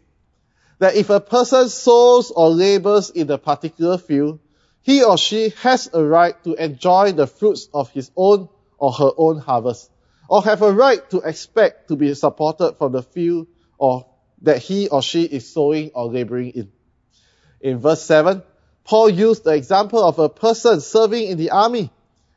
that 0.79 0.95
if 0.95 1.11
a 1.11 1.19
person 1.19 1.69
sows 1.69 2.31
or 2.31 2.49
labors 2.49 3.11
in 3.11 3.29
a 3.29 3.37
particular 3.37 3.99
field, 3.99 4.39
he 4.81 5.03
or 5.03 5.15
she 5.15 5.53
has 5.61 5.87
a 5.93 6.03
right 6.03 6.43
to 6.43 6.55
enjoy 6.55 7.11
the 7.11 7.27
fruits 7.27 7.69
of 7.71 7.91
his 7.91 8.09
own 8.17 8.49
or 8.79 8.91
her 8.91 9.11
own 9.15 9.37
harvest, 9.37 9.91
or 10.27 10.43
have 10.43 10.63
a 10.63 10.71
right 10.71 11.07
to 11.11 11.19
expect 11.19 11.89
to 11.89 11.95
be 11.95 12.11
supported 12.15 12.73
from 12.79 12.93
the 12.93 13.03
field 13.03 13.45
or 13.77 14.07
that 14.41 14.57
he 14.57 14.87
or 14.87 15.03
she 15.03 15.23
is 15.23 15.47
sowing 15.47 15.91
or 15.93 16.07
laboring 16.07 16.49
in. 16.49 16.71
In 17.61 17.77
verse 17.77 18.01
7, 18.01 18.41
Paul 18.83 19.09
used 19.09 19.43
the 19.43 19.51
example 19.51 20.03
of 20.03 20.17
a 20.17 20.29
person 20.29 20.81
serving 20.81 21.27
in 21.27 21.37
the 21.37 21.51
army 21.51 21.91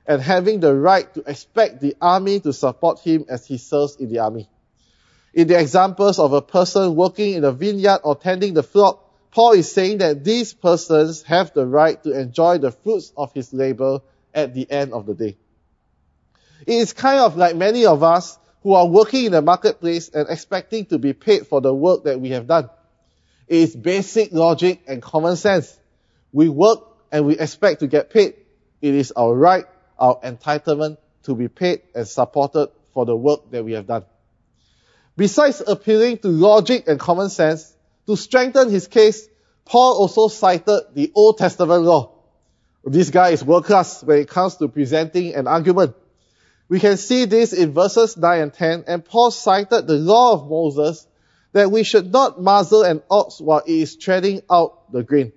and 0.07 0.21
having 0.21 0.61
the 0.61 0.75
right 0.75 1.13
to 1.15 1.23
expect 1.27 1.81
the 1.81 1.97
army 1.99 2.41
to 2.41 2.53
support 2.53 3.01
him 3.01 3.25
as 3.31 3.47
he 3.47 3.57
serves 3.57 3.97
in 3.97 4.11
the 4.11 4.19
army. 4.19 4.51
In 5.35 5.49
the 5.49 5.59
examples 5.59 6.21
of 6.21 6.33
a 6.33 6.41
person 6.41 6.95
working 6.95 7.35
in 7.35 7.45
a 7.45 7.51
vineyard 7.51 8.01
or 8.05 8.15
tending 8.15 8.55
the 8.55 8.63
flock, 8.63 9.01
Paul 9.33 9.53
is 9.53 9.71
saying 9.71 9.99
that 9.99 10.23
these 10.23 10.55
persons 10.55 11.23
have 11.25 11.53
the 11.53 11.67
right 11.67 12.01
to 12.05 12.17
enjoy 12.17 12.59
the 12.59 12.71
fruits 12.71 13.13
of 13.17 13.33
his 13.33 13.53
labor 13.53 14.01
at 14.33 14.55
the 14.55 14.71
end 14.71 14.93
of 14.93 15.07
the 15.07 15.15
day. 15.15 15.37
It 16.67 16.75
is 16.75 16.93
kind 16.93 17.19
of 17.19 17.37
like 17.37 17.57
many 17.57 17.85
of 17.85 18.05
us 18.05 18.39
who 18.63 18.75
are 18.75 18.87
working 18.87 19.25
in 19.27 19.33
the 19.33 19.43
marketplace 19.43 20.09
and 20.09 20.29
expecting 20.31 20.87
to 20.87 20.99
be 20.99 21.13
paid 21.13 21.49
for 21.49 21.61
the 21.61 21.75
work 21.75 22.05
that 22.05 22.21
we 22.21 22.31
have 22.31 22.47
done. 22.47 22.71
It 23.49 23.59
is 23.59 23.75
basic 23.75 24.33
logic 24.33 24.83
and 24.87 25.03
common 25.03 25.35
sense. 25.35 25.77
We 26.33 26.49
work 26.49 26.79
and 27.11 27.27
we 27.27 27.37
expect 27.37 27.81
to 27.81 27.89
get 27.89 28.11
paid. 28.11 28.35
It 28.81 28.95
is 28.95 29.13
our 29.13 29.35
right, 29.35 29.65
our 29.99 30.21
entitlement 30.21 30.99
to 31.25 31.35
be 31.35 31.49
paid 31.49 31.83
and 31.93 32.07
supported 32.07 32.69
for 32.93 33.05
the 33.05 33.17
work 33.17 33.51
that 33.51 33.65
we 33.65 33.73
have 33.73 33.89
done. 33.89 34.05
Besides 35.17 35.63
appealing 35.67 36.19
to 36.19 36.29
logic 36.29 36.89
and 36.89 36.99
common 36.99 37.31
sense, 37.31 37.73
to 38.07 38.17
strengthen 38.17 38.71
his 38.71 38.89
case, 38.89 39.29
Paul 39.65 39.97
also 39.97 40.29
cited 40.29 40.81
the 40.95 41.13
Old 41.15 41.39
Testament 41.39 41.83
law. 41.83 42.13
This 42.85 43.11
guy 43.11 43.31
is 43.31 43.45
world 43.45 43.65
class 43.65 44.03
when 44.03 44.19
it 44.19 44.29
comes 44.29 44.57
to 44.57 44.69
presenting 44.69 45.35
an 45.35 45.47
argument. 45.47 45.95
We 46.69 46.81
can 46.81 46.97
see 46.97 47.25
this 47.25 47.53
in 47.53 47.73
verses 47.73 48.17
9 48.17 48.41
and 48.41 48.53
10, 48.53 48.85
and 48.87 49.05
Paul 49.05 49.31
cited 49.31 49.87
the 49.87 49.95
law 49.95 50.33
of 50.33 50.49
Moses 50.51 51.07
that 51.53 51.71
we 51.71 51.85
should 51.85 52.13
not 52.13 52.43
muzzle 52.43 52.83
an 52.83 53.03
ox 53.11 53.41
while 53.41 53.61
it 53.61 53.71
is 53.71 53.97
treading 53.97 54.43
out 54.51 54.91
the 54.93 55.03
grain. 55.03 55.33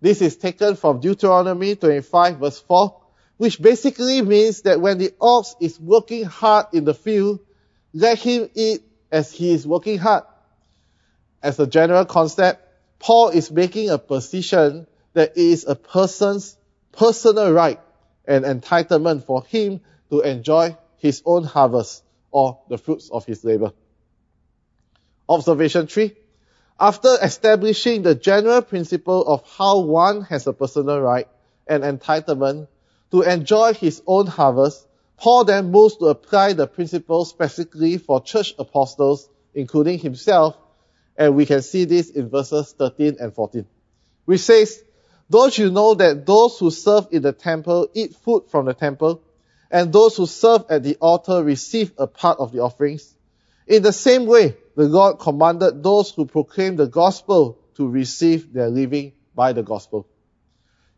This 0.00 0.20
is 0.20 0.36
taken 0.36 0.76
from 0.76 1.00
Deuteronomy 1.00 1.74
25 1.74 2.38
verse 2.38 2.60
4, 2.60 3.00
which 3.38 3.60
basically 3.60 4.20
means 4.22 4.62
that 4.62 4.80
when 4.80 4.98
the 4.98 5.14
ox 5.20 5.56
is 5.60 5.80
working 5.80 6.24
hard 6.24 6.66
in 6.74 6.84
the 6.84 6.94
field, 6.94 7.40
let 7.94 8.18
him 8.18 8.50
eat 8.54 8.82
as 9.10 9.32
he 9.32 9.52
is 9.52 9.66
working 9.66 9.98
hard. 9.98 10.24
As 11.42 11.58
a 11.58 11.66
general 11.66 12.04
concept, 12.04 12.62
Paul 12.98 13.28
is 13.28 13.50
making 13.50 13.90
a 13.90 13.98
position 13.98 14.86
that 15.12 15.32
it 15.32 15.38
is 15.38 15.66
a 15.66 15.74
person's 15.74 16.56
personal 16.92 17.52
right 17.52 17.80
and 18.26 18.44
entitlement 18.44 19.24
for 19.24 19.44
him 19.44 19.80
to 20.10 20.20
enjoy 20.20 20.76
his 20.98 21.22
own 21.24 21.44
harvest 21.44 22.02
or 22.30 22.58
the 22.68 22.78
fruits 22.78 23.10
of 23.10 23.24
his 23.24 23.44
labor. 23.44 23.72
Observation 25.28 25.86
3. 25.86 26.14
After 26.78 27.16
establishing 27.22 28.02
the 28.02 28.14
general 28.14 28.62
principle 28.62 29.26
of 29.26 29.42
how 29.56 29.80
one 29.80 30.22
has 30.22 30.46
a 30.46 30.52
personal 30.52 31.00
right 31.00 31.28
and 31.66 31.82
entitlement 31.82 32.68
to 33.10 33.22
enjoy 33.22 33.72
his 33.72 34.02
own 34.06 34.26
harvest, 34.26 34.86
Paul 35.16 35.44
then 35.44 35.70
moves 35.70 35.96
to 35.96 36.06
apply 36.06 36.52
the 36.52 36.66
principle 36.66 37.24
specifically 37.24 37.98
for 37.98 38.20
church 38.20 38.54
apostles, 38.58 39.28
including 39.54 39.98
himself, 39.98 40.56
and 41.16 41.34
we 41.34 41.46
can 41.46 41.62
see 41.62 41.84
this 41.84 42.10
in 42.10 42.28
verses 42.28 42.74
13 42.78 43.16
and 43.18 43.34
14, 43.34 43.66
which 44.26 44.40
says, 44.40 44.82
Don't 45.30 45.56
you 45.56 45.70
know 45.70 45.94
that 45.94 46.26
those 46.26 46.58
who 46.58 46.70
serve 46.70 47.08
in 47.10 47.22
the 47.22 47.32
temple 47.32 47.88
eat 47.94 48.14
food 48.16 48.44
from 48.50 48.66
the 48.66 48.74
temple, 48.74 49.22
and 49.70 49.92
those 49.92 50.16
who 50.16 50.26
serve 50.26 50.66
at 50.68 50.82
the 50.82 50.96
altar 51.00 51.42
receive 51.42 51.92
a 51.98 52.06
part 52.06 52.38
of 52.38 52.52
the 52.52 52.60
offerings? 52.60 53.14
In 53.66 53.82
the 53.82 53.92
same 53.92 54.26
way, 54.26 54.56
the 54.76 54.84
Lord 54.84 55.18
commanded 55.18 55.82
those 55.82 56.10
who 56.10 56.26
proclaim 56.26 56.76
the 56.76 56.86
gospel 56.86 57.58
to 57.76 57.88
receive 57.88 58.52
their 58.52 58.68
living 58.68 59.12
by 59.34 59.52
the 59.52 59.62
gospel. 59.62 60.06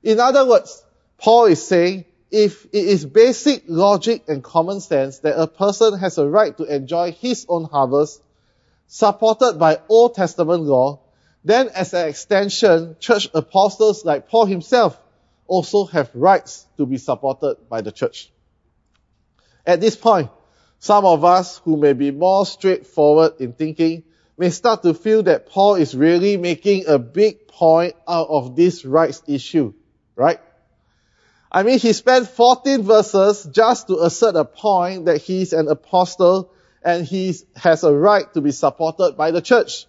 In 0.02 0.20
other 0.20 0.46
words, 0.46 0.84
Paul 1.16 1.46
is 1.46 1.66
saying 1.66 2.04
if 2.30 2.66
it 2.66 2.84
is 2.84 3.04
basic 3.04 3.64
logic 3.68 4.24
and 4.28 4.42
common 4.42 4.80
sense 4.80 5.20
that 5.20 5.40
a 5.40 5.46
person 5.46 5.98
has 5.98 6.18
a 6.18 6.28
right 6.28 6.56
to 6.58 6.64
enjoy 6.64 7.12
his 7.12 7.46
own 7.48 7.64
harvest, 7.64 8.22
supported 8.86 9.58
by 9.58 9.80
Old 9.88 10.14
Testament 10.14 10.62
law, 10.62 11.00
then 11.44 11.68
as 11.68 11.94
an 11.94 12.08
extension, 12.08 12.96
church 13.00 13.28
apostles 13.32 14.04
like 14.04 14.28
Paul 14.28 14.46
himself 14.46 15.00
also 15.46 15.86
have 15.86 16.10
rights 16.14 16.66
to 16.76 16.84
be 16.84 16.98
supported 16.98 17.56
by 17.68 17.80
the 17.80 17.92
church. 17.92 18.30
At 19.64 19.80
this 19.80 19.96
point, 19.96 20.30
some 20.78 21.04
of 21.04 21.24
us 21.24 21.58
who 21.58 21.76
may 21.76 21.92
be 21.92 22.10
more 22.10 22.44
straightforward 22.44 23.40
in 23.40 23.52
thinking 23.52 24.04
may 24.36 24.50
start 24.50 24.82
to 24.82 24.94
feel 24.94 25.22
that 25.24 25.48
Paul 25.48 25.76
is 25.76 25.94
really 25.94 26.36
making 26.36 26.86
a 26.86 26.98
big 26.98 27.48
point 27.48 27.94
out 28.06 28.28
of 28.28 28.54
this 28.54 28.84
rights 28.84 29.22
issue, 29.26 29.72
right? 30.14 30.38
I 31.50 31.62
mean, 31.62 31.78
he 31.78 31.92
spent 31.92 32.28
14 32.28 32.82
verses 32.82 33.48
just 33.50 33.88
to 33.88 34.00
assert 34.00 34.36
a 34.36 34.44
point 34.44 35.06
that 35.06 35.22
he's 35.22 35.52
an 35.52 35.68
apostle 35.68 36.52
and 36.82 37.06
he 37.06 37.34
has 37.56 37.84
a 37.84 37.92
right 37.92 38.32
to 38.34 38.40
be 38.40 38.52
supported 38.52 39.16
by 39.16 39.30
the 39.30 39.40
church. 39.40 39.86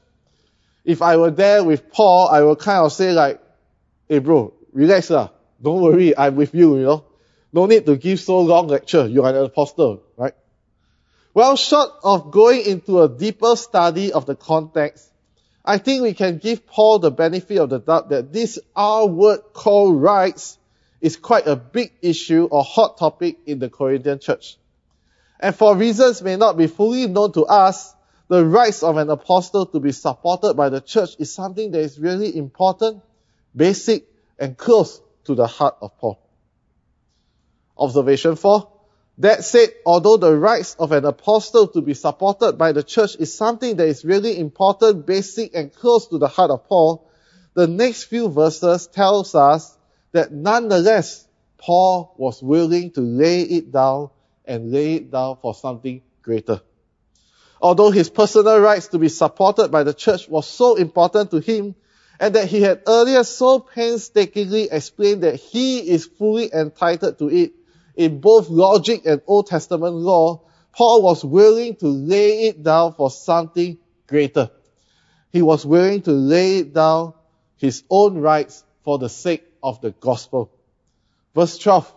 If 0.85 1.01
I 1.01 1.17
were 1.17 1.31
there 1.31 1.63
with 1.63 1.91
Paul, 1.91 2.29
I 2.29 2.41
would 2.41 2.59
kind 2.59 2.85
of 2.85 2.93
say 2.93 3.11
like, 3.11 3.41
hey 4.07 4.19
bro, 4.19 4.53
relax 4.73 5.09
lah. 5.09 5.29
Don't 5.61 5.81
worry, 5.81 6.17
I'm 6.17 6.35
with 6.35 6.55
you, 6.55 6.77
you 6.77 6.83
know. 6.83 7.05
No 7.51 7.65
need 7.65 7.85
to 7.87 7.97
give 7.97 8.19
so 8.19 8.39
long 8.41 8.67
lecture. 8.67 9.07
You 9.07 9.23
are 9.23 9.29
an 9.29 9.45
apostle, 9.45 10.03
right? 10.15 10.33
Well, 11.33 11.57
short 11.57 11.89
of 12.03 12.31
going 12.31 12.65
into 12.65 13.01
a 13.01 13.09
deeper 13.09 13.55
study 13.55 14.13
of 14.13 14.25
the 14.25 14.35
context, 14.35 15.11
I 15.65 15.77
think 15.77 16.03
we 16.03 16.13
can 16.13 16.37
give 16.37 16.65
Paul 16.65 16.99
the 16.99 17.11
benefit 17.11 17.57
of 17.57 17.69
the 17.69 17.79
doubt 17.79 18.09
that 18.09 18.31
this 18.31 18.59
R 18.75 19.05
word 19.07 19.41
called 19.53 20.01
rights 20.01 20.57
is 21.01 21.17
quite 21.17 21.47
a 21.47 21.55
big 21.55 21.91
issue 22.01 22.47
or 22.49 22.63
hot 22.63 22.97
topic 22.97 23.37
in 23.45 23.59
the 23.59 23.69
Corinthian 23.69 24.19
church. 24.19 24.57
And 25.39 25.55
for 25.55 25.75
reasons 25.75 26.21
may 26.21 26.35
not 26.35 26.57
be 26.57 26.67
fully 26.67 27.07
known 27.07 27.31
to 27.33 27.45
us, 27.45 27.95
the 28.27 28.45
rights 28.45 28.83
of 28.83 28.97
an 28.97 29.09
apostle 29.09 29.65
to 29.67 29.79
be 29.79 29.91
supported 29.91 30.53
by 30.53 30.69
the 30.69 30.81
church 30.81 31.11
is 31.17 31.33
something 31.33 31.71
that 31.71 31.79
is 31.79 31.97
really 31.97 32.35
important, 32.35 33.01
basic, 33.55 34.05
and 34.37 34.57
close 34.57 35.01
to 35.25 35.35
the 35.35 35.47
heart 35.47 35.77
of 35.81 35.97
Paul. 35.97 36.19
Observation 37.77 38.35
4. 38.35 38.71
That 39.19 39.43
said, 39.43 39.69
although 39.85 40.17
the 40.17 40.35
rights 40.35 40.75
of 40.79 40.91
an 40.91 41.05
apostle 41.05 41.67
to 41.69 41.81
be 41.81 41.93
supported 41.93 42.53
by 42.53 42.71
the 42.71 42.83
church 42.83 43.15
is 43.19 43.35
something 43.35 43.77
that 43.77 43.87
is 43.87 44.05
really 44.05 44.37
important, 44.37 45.05
basic, 45.05 45.55
and 45.55 45.73
close 45.73 46.07
to 46.07 46.17
the 46.17 46.27
heart 46.27 46.51
of 46.51 46.65
Paul, 46.67 47.09
the 47.53 47.67
next 47.67 48.05
few 48.05 48.29
verses 48.29 48.87
tells 48.87 49.35
us 49.35 49.75
that 50.11 50.31
nonetheless, 50.31 51.27
Paul 51.57 52.13
was 52.17 52.41
willing 52.41 52.91
to 52.91 53.01
lay 53.01 53.41
it 53.41 53.71
down 53.71 54.09
and 54.45 54.71
lay 54.71 54.95
it 54.95 55.11
down 55.11 55.37
for 55.41 55.53
something 55.53 56.01
greater. 56.21 56.61
Although 57.61 57.91
his 57.91 58.09
personal 58.09 58.59
rights 58.59 58.87
to 58.89 58.99
be 58.99 59.09
supported 59.09 59.69
by 59.69 59.83
the 59.83 59.93
church 59.93 60.29
was 60.29 60.47
so 60.47 60.75
important 60.75 61.31
to 61.31 61.39
him, 61.39 61.75
and 62.19 62.35
that 62.35 62.47
he 62.47 62.61
had 62.61 62.81
earlier 62.87 63.23
so 63.23 63.59
painstakingly 63.59 64.67
explained 64.71 65.23
that 65.23 65.35
he 65.35 65.79
is 65.79 66.05
fully 66.05 66.53
entitled 66.53 67.17
to 67.19 67.29
it 67.29 67.53
in 67.99 68.21
both 68.21 68.49
logic 68.49 69.01
and 69.05 69.21
Old 69.27 69.47
Testament 69.47 69.93
law, 69.93 70.41
Paul 70.71 71.01
was 71.01 71.23
willing 71.25 71.75
to 71.77 71.87
lay 71.87 72.47
it 72.47 72.63
down 72.63 72.93
for 72.93 73.11
something 73.11 73.77
greater. 74.07 74.49
He 75.31 75.41
was 75.41 75.65
willing 75.65 76.01
to 76.03 76.11
lay 76.11 76.63
down 76.63 77.13
his 77.57 77.83
own 77.89 78.17
rights 78.19 78.63
for 78.85 78.99
the 78.99 79.09
sake 79.09 79.48
of 79.63 79.81
the 79.81 79.91
gospel. 79.91 80.51
Verse 81.35 81.57
12. 81.57 81.93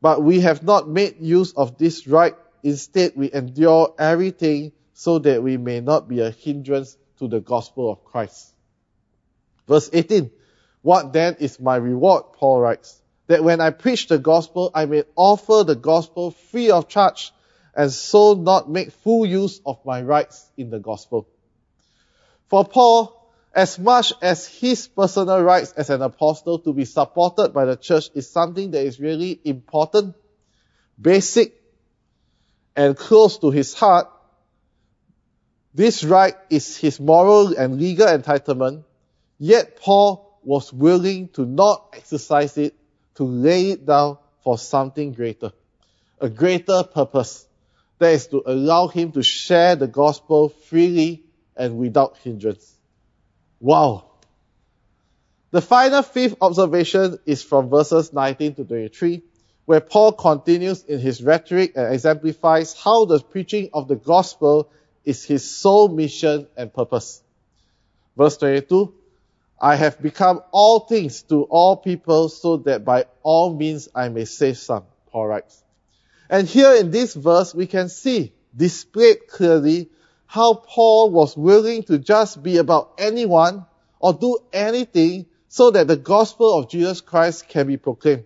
But 0.00 0.22
we 0.22 0.40
have 0.40 0.62
not 0.62 0.88
made 0.88 1.20
use 1.20 1.52
of 1.52 1.78
this 1.78 2.06
right. 2.06 2.34
Instead, 2.62 3.12
we 3.16 3.32
endure 3.32 3.94
everything 3.98 4.72
so 4.94 5.18
that 5.20 5.42
we 5.42 5.56
may 5.56 5.80
not 5.80 6.08
be 6.08 6.20
a 6.20 6.30
hindrance 6.30 6.96
to 7.18 7.28
the 7.28 7.40
gospel 7.40 7.90
of 7.90 8.04
Christ. 8.04 8.52
Verse 9.68 9.90
18. 9.92 10.30
What 10.82 11.12
then 11.12 11.36
is 11.38 11.60
my 11.60 11.76
reward? 11.76 12.24
Paul 12.34 12.60
writes. 12.60 13.00
That 13.28 13.44
when 13.44 13.60
I 13.60 13.70
preach 13.70 14.08
the 14.08 14.18
gospel, 14.18 14.70
I 14.74 14.86
may 14.86 15.04
offer 15.14 15.62
the 15.64 15.76
gospel 15.76 16.32
free 16.32 16.70
of 16.70 16.88
charge 16.88 17.32
and 17.74 17.90
so 17.90 18.34
not 18.34 18.68
make 18.68 18.92
full 18.92 19.24
use 19.24 19.60
of 19.64 19.84
my 19.84 20.02
rights 20.02 20.50
in 20.56 20.70
the 20.70 20.78
gospel. 20.78 21.28
For 22.48 22.64
Paul, 22.64 23.21
as 23.54 23.78
much 23.78 24.12
as 24.22 24.46
his 24.46 24.88
personal 24.88 25.42
rights 25.42 25.72
as 25.72 25.90
an 25.90 26.00
apostle 26.02 26.58
to 26.60 26.72
be 26.72 26.84
supported 26.84 27.52
by 27.52 27.66
the 27.66 27.76
church 27.76 28.08
is 28.14 28.28
something 28.30 28.70
that 28.70 28.84
is 28.84 28.98
really 28.98 29.38
important, 29.44 30.14
basic, 31.00 31.54
and 32.74 32.96
close 32.96 33.38
to 33.38 33.50
his 33.50 33.74
heart, 33.74 34.08
this 35.74 36.04
right 36.04 36.34
is 36.48 36.76
his 36.76 36.98
moral 36.98 37.56
and 37.56 37.78
legal 37.78 38.06
entitlement, 38.06 38.84
yet 39.38 39.76
Paul 39.76 40.38
was 40.42 40.72
willing 40.72 41.28
to 41.28 41.44
not 41.44 41.90
exercise 41.94 42.56
it, 42.56 42.74
to 43.16 43.24
lay 43.24 43.72
it 43.72 43.86
down 43.86 44.18
for 44.42 44.58
something 44.58 45.12
greater, 45.12 45.52
a 46.20 46.28
greater 46.28 46.82
purpose. 46.82 47.46
That 47.98 48.14
is 48.14 48.26
to 48.28 48.42
allow 48.44 48.88
him 48.88 49.12
to 49.12 49.22
share 49.22 49.76
the 49.76 49.86
gospel 49.86 50.48
freely 50.48 51.22
and 51.56 51.78
without 51.78 52.16
hindrance. 52.18 52.74
Wow. 53.62 54.06
The 55.52 55.62
final 55.62 56.02
fifth 56.02 56.34
observation 56.40 57.18
is 57.26 57.44
from 57.44 57.70
verses 57.70 58.12
19 58.12 58.56
to 58.56 58.64
23, 58.64 59.22
where 59.66 59.80
Paul 59.80 60.12
continues 60.14 60.82
in 60.82 60.98
his 60.98 61.22
rhetoric 61.22 61.74
and 61.76 61.94
exemplifies 61.94 62.74
how 62.74 63.04
the 63.04 63.20
preaching 63.20 63.70
of 63.72 63.86
the 63.86 63.94
gospel 63.94 64.68
is 65.04 65.24
his 65.24 65.48
sole 65.48 65.88
mission 65.88 66.48
and 66.56 66.74
purpose. 66.74 67.22
Verse 68.16 68.36
22, 68.38 68.92
I 69.60 69.76
have 69.76 70.02
become 70.02 70.40
all 70.50 70.80
things 70.80 71.22
to 71.24 71.44
all 71.44 71.76
people 71.76 72.30
so 72.30 72.56
that 72.56 72.84
by 72.84 73.04
all 73.22 73.54
means 73.54 73.88
I 73.94 74.08
may 74.08 74.24
save 74.24 74.58
some, 74.58 74.86
Paul 75.12 75.28
writes. 75.28 75.62
And 76.28 76.48
here 76.48 76.74
in 76.74 76.90
this 76.90 77.14
verse, 77.14 77.54
we 77.54 77.68
can 77.68 77.88
see 77.88 78.32
displayed 78.56 79.28
clearly 79.28 79.88
how 80.32 80.54
Paul 80.54 81.10
was 81.10 81.36
willing 81.36 81.82
to 81.82 81.98
just 81.98 82.42
be 82.42 82.56
about 82.56 82.94
anyone 82.96 83.66
or 84.00 84.14
do 84.14 84.38
anything 84.50 85.26
so 85.48 85.70
that 85.72 85.86
the 85.86 85.96
gospel 85.98 86.58
of 86.58 86.70
Jesus 86.70 87.02
Christ 87.02 87.50
can 87.50 87.66
be 87.66 87.76
proclaimed. 87.76 88.24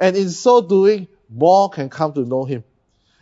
And 0.00 0.16
in 0.16 0.28
so 0.30 0.60
doing, 0.60 1.06
more 1.30 1.70
can 1.70 1.88
come 1.88 2.12
to 2.14 2.22
know 2.22 2.46
him. 2.46 2.64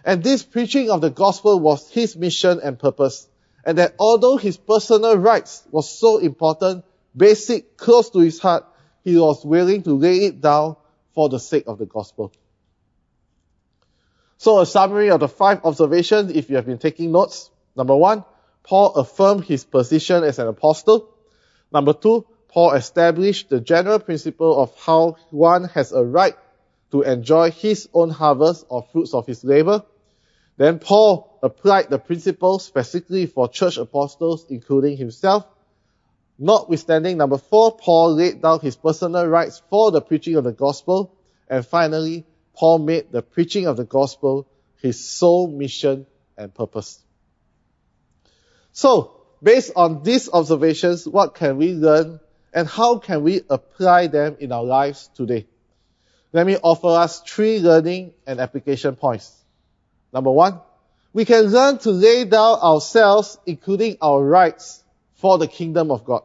And 0.07 0.25
this 0.25 0.43
preaching 0.43 0.91
of 0.91 1.03
the 1.03 1.11
gospel 1.11 1.61
was 1.61 1.91
his 1.91 2.17
mission 2.17 2.61
and 2.65 2.79
purpose. 2.79 3.29
And 3.63 3.77
that 3.77 3.95
although 3.99 4.39
his 4.39 4.57
personal 4.57 5.19
rights 5.19 5.63
was 5.71 5.91
so 5.91 6.17
important, 6.17 6.87
basic, 7.15 7.77
close 7.77 8.09
to 8.09 8.21
his 8.21 8.39
heart, 8.39 8.65
he 9.03 9.19
was 9.19 9.45
willing 9.45 9.83
to 9.83 9.99
lay 9.99 10.25
it 10.25 10.41
down 10.41 10.77
for 11.15 11.29
the 11.29 11.39
sake 11.39 11.65
of 11.67 11.77
the 11.77 11.85
gospel. 11.85 12.33
So 14.39 14.61
a 14.61 14.65
summary 14.65 15.11
of 15.11 15.21
the 15.21 15.29
five 15.29 15.61
observations, 15.63 16.33
if 16.33 16.49
you 16.49 16.57
have 16.57 16.65
been 16.65 16.79
taking 16.79 17.13
notes. 17.13 17.51
Number 17.77 17.97
one, 17.97 18.25
Paul 18.63 18.95
affirmed 18.95 19.45
his 19.45 19.65
position 19.65 20.25
as 20.25 20.39
an 20.39 20.49
apostle. 20.49 21.11
Number 21.73 21.93
two, 21.93 22.27
Paul 22.49 22.73
established 22.73 23.51
the 23.51 23.61
general 23.61 23.99
principle 23.99 24.63
of 24.63 24.73
how 24.79 25.17
one 25.31 25.65
has 25.65 25.93
a 25.93 26.05
right 26.05 26.35
to 26.93 27.03
enjoy 27.03 27.51
his 27.51 27.89
own 27.93 28.11
harvest 28.11 28.65
or 28.69 28.87
fruits 28.93 29.13
of 29.13 29.27
his 29.27 29.43
labor. 29.43 29.83
Then 30.57 30.79
Paul 30.79 31.39
applied 31.43 31.91
the 31.91 31.99
principle 31.99 32.61
specifically 32.61 33.27
for 33.27 33.49
church 33.49 33.77
apostles, 33.77 34.47
including 34.49 34.97
himself. 34.97 35.45
Notwithstanding 36.39 37.17
number 37.17 37.39
four, 37.39 37.77
Paul 37.77 38.15
laid 38.15 38.41
down 38.41 38.61
his 38.61 38.77
personal 38.77 39.27
rights 39.27 39.63
for 39.69 39.91
the 39.91 40.01
preaching 40.01 40.37
of 40.37 40.45
the 40.45 40.53
gospel. 40.53 41.13
And 41.49 41.67
finally, 41.67 42.25
Paul 42.55 42.79
made 42.79 43.11
the 43.11 43.23
preaching 43.23 43.67
of 43.67 43.77
the 43.77 43.85
gospel 43.85 44.47
his 44.81 45.05
sole 45.05 45.49
mission 45.49 46.07
and 46.37 46.55
purpose. 46.55 47.04
So, 48.75 49.13
based 49.41 49.71
on 49.77 50.03
these 50.03 50.29
observations, 50.29 51.07
what 51.07 51.37
can 51.37 51.59
we 51.59 51.75
learn 51.75 52.19
and 52.53 52.67
how 52.67 52.99
can 52.99 53.23
we 53.23 53.43
apply 53.49 54.09
them 54.09 54.37
in 54.41 54.51
our 54.51 54.65
lives 54.65 55.09
today? 55.15 55.47
Let 56.33 56.45
me 56.45 56.57
offer 56.61 56.89
us 56.89 57.23
three 57.23 57.61
learning 57.61 58.15
and 58.27 58.41
application 58.41 58.97
points. 58.97 59.33
Number 60.13 60.33
one, 60.33 60.61
we 61.13 61.25
can 61.25 61.45
learn 61.45 61.79
to 61.79 61.91
lay 61.93 62.25
down 62.25 62.59
ourselves, 62.59 63.39
including 63.47 63.97
our 64.03 64.21
rights, 64.21 64.83
for 65.15 65.39
the 65.39 65.47
kingdom 65.47 65.93
of 65.93 66.05
God. 66.05 66.25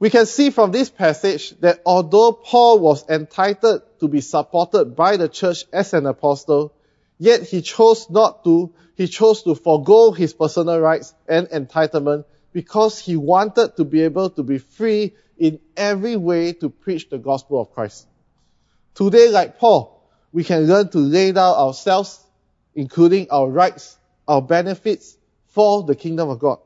We 0.00 0.10
can 0.10 0.26
see 0.26 0.50
from 0.50 0.72
this 0.72 0.90
passage 0.90 1.50
that 1.60 1.80
although 1.86 2.32
Paul 2.32 2.80
was 2.80 3.08
entitled 3.08 3.82
to 4.00 4.08
be 4.08 4.20
supported 4.20 4.96
by 4.96 5.16
the 5.16 5.28
church 5.28 5.64
as 5.72 5.94
an 5.94 6.06
apostle, 6.06 6.74
yet 7.18 7.42
he 7.42 7.62
chose 7.62 8.10
not 8.10 8.42
to, 8.42 8.74
he 8.96 9.08
chose 9.08 9.42
to 9.42 9.54
forego 9.54 10.12
his 10.12 10.32
personal 10.32 10.80
rights 10.80 11.14
and 11.28 11.48
entitlement 11.48 12.24
because 12.52 12.98
he 12.98 13.16
wanted 13.16 13.76
to 13.76 13.84
be 13.84 14.02
able 14.02 14.30
to 14.30 14.42
be 14.42 14.58
free 14.58 15.14
in 15.36 15.58
every 15.76 16.16
way 16.16 16.52
to 16.52 16.70
preach 16.70 17.08
the 17.08 17.18
gospel 17.18 17.60
of 17.60 17.72
Christ. 17.72 18.06
Today, 18.94 19.28
like 19.28 19.58
Paul, 19.58 20.08
we 20.32 20.44
can 20.44 20.66
learn 20.66 20.88
to 20.90 20.98
lay 20.98 21.32
down 21.32 21.54
ourselves, 21.56 22.24
including 22.74 23.28
our 23.30 23.48
rights, 23.48 23.98
our 24.28 24.40
benefits 24.40 25.16
for 25.48 25.82
the 25.82 25.96
kingdom 25.96 26.28
of 26.28 26.38
God. 26.38 26.58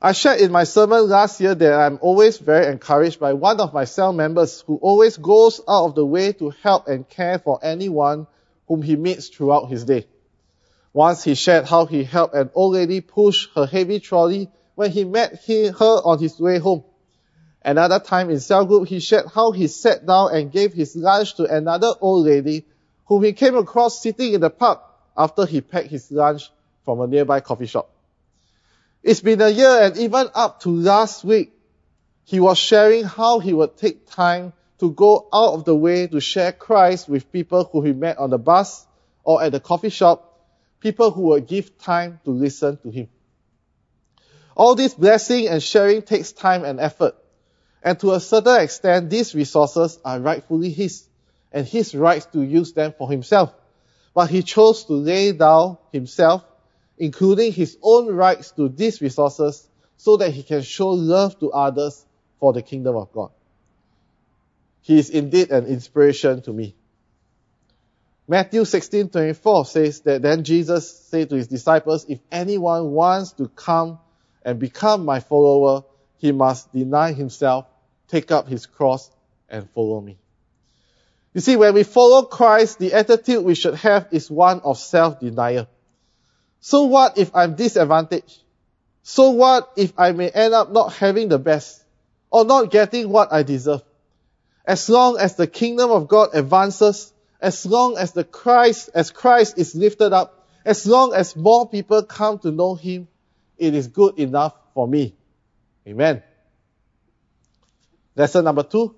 I 0.00 0.12
shared 0.12 0.40
in 0.42 0.52
my 0.52 0.64
sermon 0.64 1.08
last 1.08 1.40
year 1.40 1.54
that 1.54 1.72
I'm 1.72 1.98
always 2.02 2.36
very 2.36 2.66
encouraged 2.66 3.18
by 3.18 3.32
one 3.32 3.58
of 3.58 3.72
my 3.72 3.86
cell 3.86 4.12
members 4.12 4.60
who 4.66 4.76
always 4.76 5.16
goes 5.16 5.62
out 5.66 5.86
of 5.86 5.94
the 5.94 6.04
way 6.04 6.32
to 6.34 6.50
help 6.62 6.88
and 6.88 7.08
care 7.08 7.38
for 7.38 7.58
anyone 7.62 8.26
whom 8.68 8.82
he 8.82 8.96
meets 8.96 9.28
throughout 9.28 9.70
his 9.70 9.84
day. 9.84 10.06
Once 10.94 11.24
he 11.24 11.34
shared 11.34 11.66
how 11.66 11.86
he 11.86 12.04
helped 12.04 12.34
an 12.34 12.48
old 12.54 12.72
lady 12.72 13.00
push 13.00 13.48
her 13.56 13.66
heavy 13.66 13.98
trolley 13.98 14.48
when 14.76 14.92
he 14.92 15.04
met 15.04 15.40
he, 15.44 15.66
her 15.66 16.00
on 16.04 16.20
his 16.20 16.38
way 16.38 16.58
home. 16.58 16.84
Another 17.62 17.98
time 17.98 18.30
in 18.30 18.38
cell 18.38 18.64
group, 18.64 18.86
he 18.86 19.00
shared 19.00 19.26
how 19.34 19.50
he 19.50 19.66
sat 19.66 20.06
down 20.06 20.32
and 20.32 20.52
gave 20.52 20.72
his 20.72 20.94
lunch 20.94 21.34
to 21.34 21.44
another 21.52 21.92
old 22.00 22.24
lady 22.24 22.64
whom 23.06 23.24
he 23.24 23.32
came 23.32 23.56
across 23.56 24.00
sitting 24.00 24.34
in 24.34 24.40
the 24.40 24.50
park 24.50 24.82
after 25.16 25.44
he 25.44 25.60
packed 25.60 25.88
his 25.88 26.12
lunch 26.12 26.50
from 26.84 27.00
a 27.00 27.08
nearby 27.08 27.40
coffee 27.40 27.66
shop. 27.66 27.90
It's 29.02 29.20
been 29.20 29.40
a 29.40 29.48
year 29.48 29.82
and 29.82 29.96
even 29.96 30.28
up 30.32 30.60
to 30.60 30.70
last 30.70 31.24
week, 31.24 31.52
he 32.22 32.38
was 32.38 32.56
sharing 32.56 33.02
how 33.02 33.40
he 33.40 33.52
would 33.52 33.76
take 33.76 34.08
time 34.08 34.52
to 34.78 34.92
go 34.92 35.26
out 35.34 35.54
of 35.54 35.64
the 35.64 35.74
way 35.74 36.06
to 36.06 36.20
share 36.20 36.52
Christ 36.52 37.08
with 37.08 37.32
people 37.32 37.64
who 37.64 37.82
he 37.82 37.92
met 37.92 38.18
on 38.18 38.30
the 38.30 38.38
bus 38.38 38.86
or 39.24 39.42
at 39.42 39.50
the 39.50 39.60
coffee 39.60 39.90
shop, 39.90 40.33
people 40.84 41.10
who 41.10 41.22
would 41.22 41.46
give 41.46 41.78
time 41.78 42.20
to 42.26 42.30
listen 42.30 42.76
to 42.76 42.90
him. 42.90 43.08
All 44.54 44.74
this 44.74 44.92
blessing 44.92 45.48
and 45.48 45.62
sharing 45.62 46.02
takes 46.02 46.30
time 46.32 46.62
and 46.62 46.78
effort. 46.78 47.16
And 47.82 47.98
to 48.00 48.12
a 48.12 48.20
certain 48.20 48.60
extent, 48.60 49.08
these 49.08 49.34
resources 49.34 49.98
are 50.04 50.20
rightfully 50.20 50.68
his 50.68 51.08
and 51.52 51.66
his 51.66 51.94
rights 51.94 52.26
to 52.26 52.42
use 52.42 52.74
them 52.74 52.92
for 52.98 53.10
himself. 53.10 53.54
But 54.12 54.28
he 54.28 54.42
chose 54.42 54.84
to 54.84 54.92
lay 54.92 55.32
down 55.32 55.78
himself, 55.90 56.44
including 56.98 57.52
his 57.52 57.78
own 57.82 58.08
rights 58.14 58.50
to 58.52 58.68
these 58.68 59.00
resources, 59.00 59.66
so 59.96 60.18
that 60.18 60.32
he 60.32 60.42
can 60.42 60.60
show 60.60 60.90
love 60.90 61.38
to 61.40 61.50
others 61.50 62.04
for 62.40 62.52
the 62.52 62.60
kingdom 62.60 62.94
of 62.96 63.10
God. 63.10 63.30
he 64.82 64.98
is 64.98 65.08
indeed 65.08 65.50
an 65.50 65.64
inspiration 65.64 66.42
to 66.42 66.52
me. 66.52 66.74
Matthew 68.26 68.62
16:24 68.62 69.66
says 69.66 70.00
that 70.00 70.22
then 70.22 70.44
Jesus 70.44 70.90
said 70.90 71.28
to 71.28 71.36
his 71.36 71.46
disciples, 71.46 72.06
if 72.08 72.20
anyone 72.32 72.92
wants 72.92 73.32
to 73.32 73.48
come 73.48 73.98
and 74.42 74.58
become 74.58 75.04
my 75.04 75.20
follower, 75.20 75.84
he 76.16 76.32
must 76.32 76.72
deny 76.72 77.12
himself, 77.12 77.66
take 78.08 78.30
up 78.30 78.48
his 78.48 78.64
cross 78.64 79.10
and 79.48 79.68
follow 79.70 80.00
me. 80.00 80.16
You 81.34 81.40
see, 81.40 81.56
when 81.56 81.74
we 81.74 81.82
follow 81.82 82.22
Christ, 82.22 82.78
the 82.78 82.94
attitude 82.94 83.44
we 83.44 83.54
should 83.54 83.74
have 83.74 84.08
is 84.12 84.30
one 84.30 84.60
of 84.60 84.78
self-denial. 84.78 85.66
So 86.60 86.84
what 86.84 87.18
if 87.18 87.34
I'm 87.34 87.56
disadvantaged? 87.56 88.40
So 89.02 89.30
what 89.30 89.70
if 89.76 89.92
I 89.98 90.12
may 90.12 90.30
end 90.30 90.54
up 90.54 90.70
not 90.70 90.94
having 90.94 91.28
the 91.28 91.38
best 91.38 91.84
or 92.30 92.44
not 92.44 92.70
getting 92.70 93.10
what 93.10 93.32
I 93.32 93.42
deserve? 93.42 93.82
As 94.64 94.88
long 94.88 95.18
as 95.18 95.36
the 95.36 95.46
kingdom 95.46 95.90
of 95.90 96.08
God 96.08 96.30
advances, 96.32 97.12
as 97.40 97.66
long 97.66 97.96
as 97.98 98.12
the 98.12 98.24
Christ, 98.24 98.90
as 98.94 99.10
Christ 99.10 99.58
is 99.58 99.74
lifted 99.74 100.12
up, 100.12 100.46
as 100.64 100.86
long 100.86 101.14
as 101.14 101.36
more 101.36 101.68
people 101.68 102.02
come 102.02 102.38
to 102.40 102.50
know 102.50 102.74
Him, 102.74 103.08
it 103.58 103.74
is 103.74 103.88
good 103.88 104.18
enough 104.18 104.54
for 104.72 104.88
me. 104.88 105.14
Amen. 105.86 106.22
Lesson 108.16 108.44
number 108.44 108.62
two. 108.62 108.94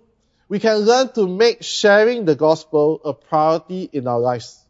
We 0.49 0.61
can 0.61 0.79
learn 0.79 1.13
to 1.15 1.27
make 1.27 1.65
sharing 1.65 2.25
the 2.25 2.37
gospel 2.37 3.01
a 3.05 3.13
priority 3.13 3.91
in 3.93 4.07
our 4.07 4.21
lives. 4.21 4.63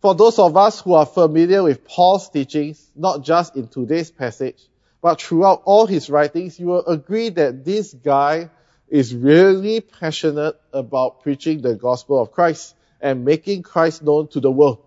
For 0.00 0.14
those 0.14 0.38
of 0.38 0.56
us 0.56 0.80
who 0.80 0.94
are 0.94 1.06
familiar 1.06 1.64
with 1.64 1.84
Paul's 1.84 2.30
teachings, 2.30 2.88
not 2.94 3.24
just 3.24 3.56
in 3.56 3.66
today's 3.66 4.12
passage, 4.12 4.68
but 5.02 5.20
throughout 5.20 5.62
all 5.64 5.86
his 5.86 6.08
writings, 6.08 6.60
you 6.60 6.66
will 6.66 6.86
agree 6.86 7.30
that 7.30 7.64
this 7.64 7.92
guy 7.92 8.50
is 8.90 9.14
really 9.14 9.80
passionate 9.80 10.58
about 10.72 11.22
preaching 11.22 11.60
the 11.60 11.74
gospel 11.74 12.20
of 12.20 12.32
Christ 12.32 12.74
and 13.00 13.24
making 13.24 13.62
Christ 13.62 14.02
known 14.02 14.28
to 14.28 14.40
the 14.40 14.50
world. 14.50 14.84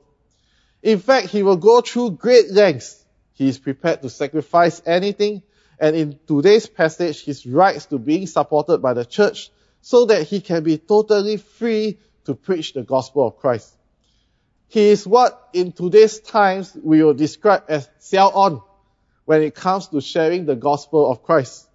In 0.81 0.99
fact, 0.99 1.27
he 1.27 1.43
will 1.43 1.57
go 1.57 1.81
through 1.81 2.11
great 2.11 2.51
lengths. 2.51 3.03
He 3.33 3.47
is 3.47 3.57
prepared 3.57 4.01
to 4.01 4.09
sacrifice 4.09 4.81
anything, 4.85 5.43
and 5.79 5.95
in 5.95 6.19
today's 6.27 6.67
passage, 6.67 7.23
his 7.23 7.45
rights 7.45 7.85
to 7.87 7.99
being 7.99 8.27
supported 8.27 8.79
by 8.79 8.93
the 8.93 9.05
church 9.05 9.51
so 9.81 10.05
that 10.05 10.27
he 10.27 10.41
can 10.41 10.63
be 10.63 10.77
totally 10.77 11.37
free 11.37 11.97
to 12.25 12.35
preach 12.35 12.73
the 12.73 12.83
gospel 12.83 13.27
of 13.27 13.37
Christ. 13.37 13.75
He 14.67 14.89
is 14.89 15.05
what 15.05 15.49
in 15.53 15.71
today's 15.71 16.19
times 16.19 16.75
we 16.81 17.03
will 17.03 17.13
describe 17.13 17.63
as 17.67 17.89
sell 17.99 18.29
on 18.29 18.61
when 19.25 19.41
it 19.41 19.55
comes 19.55 19.87
to 19.89 20.01
sharing 20.01 20.45
the 20.45 20.55
gospel 20.55 21.09
of 21.09 21.23
Christ. 21.23 21.67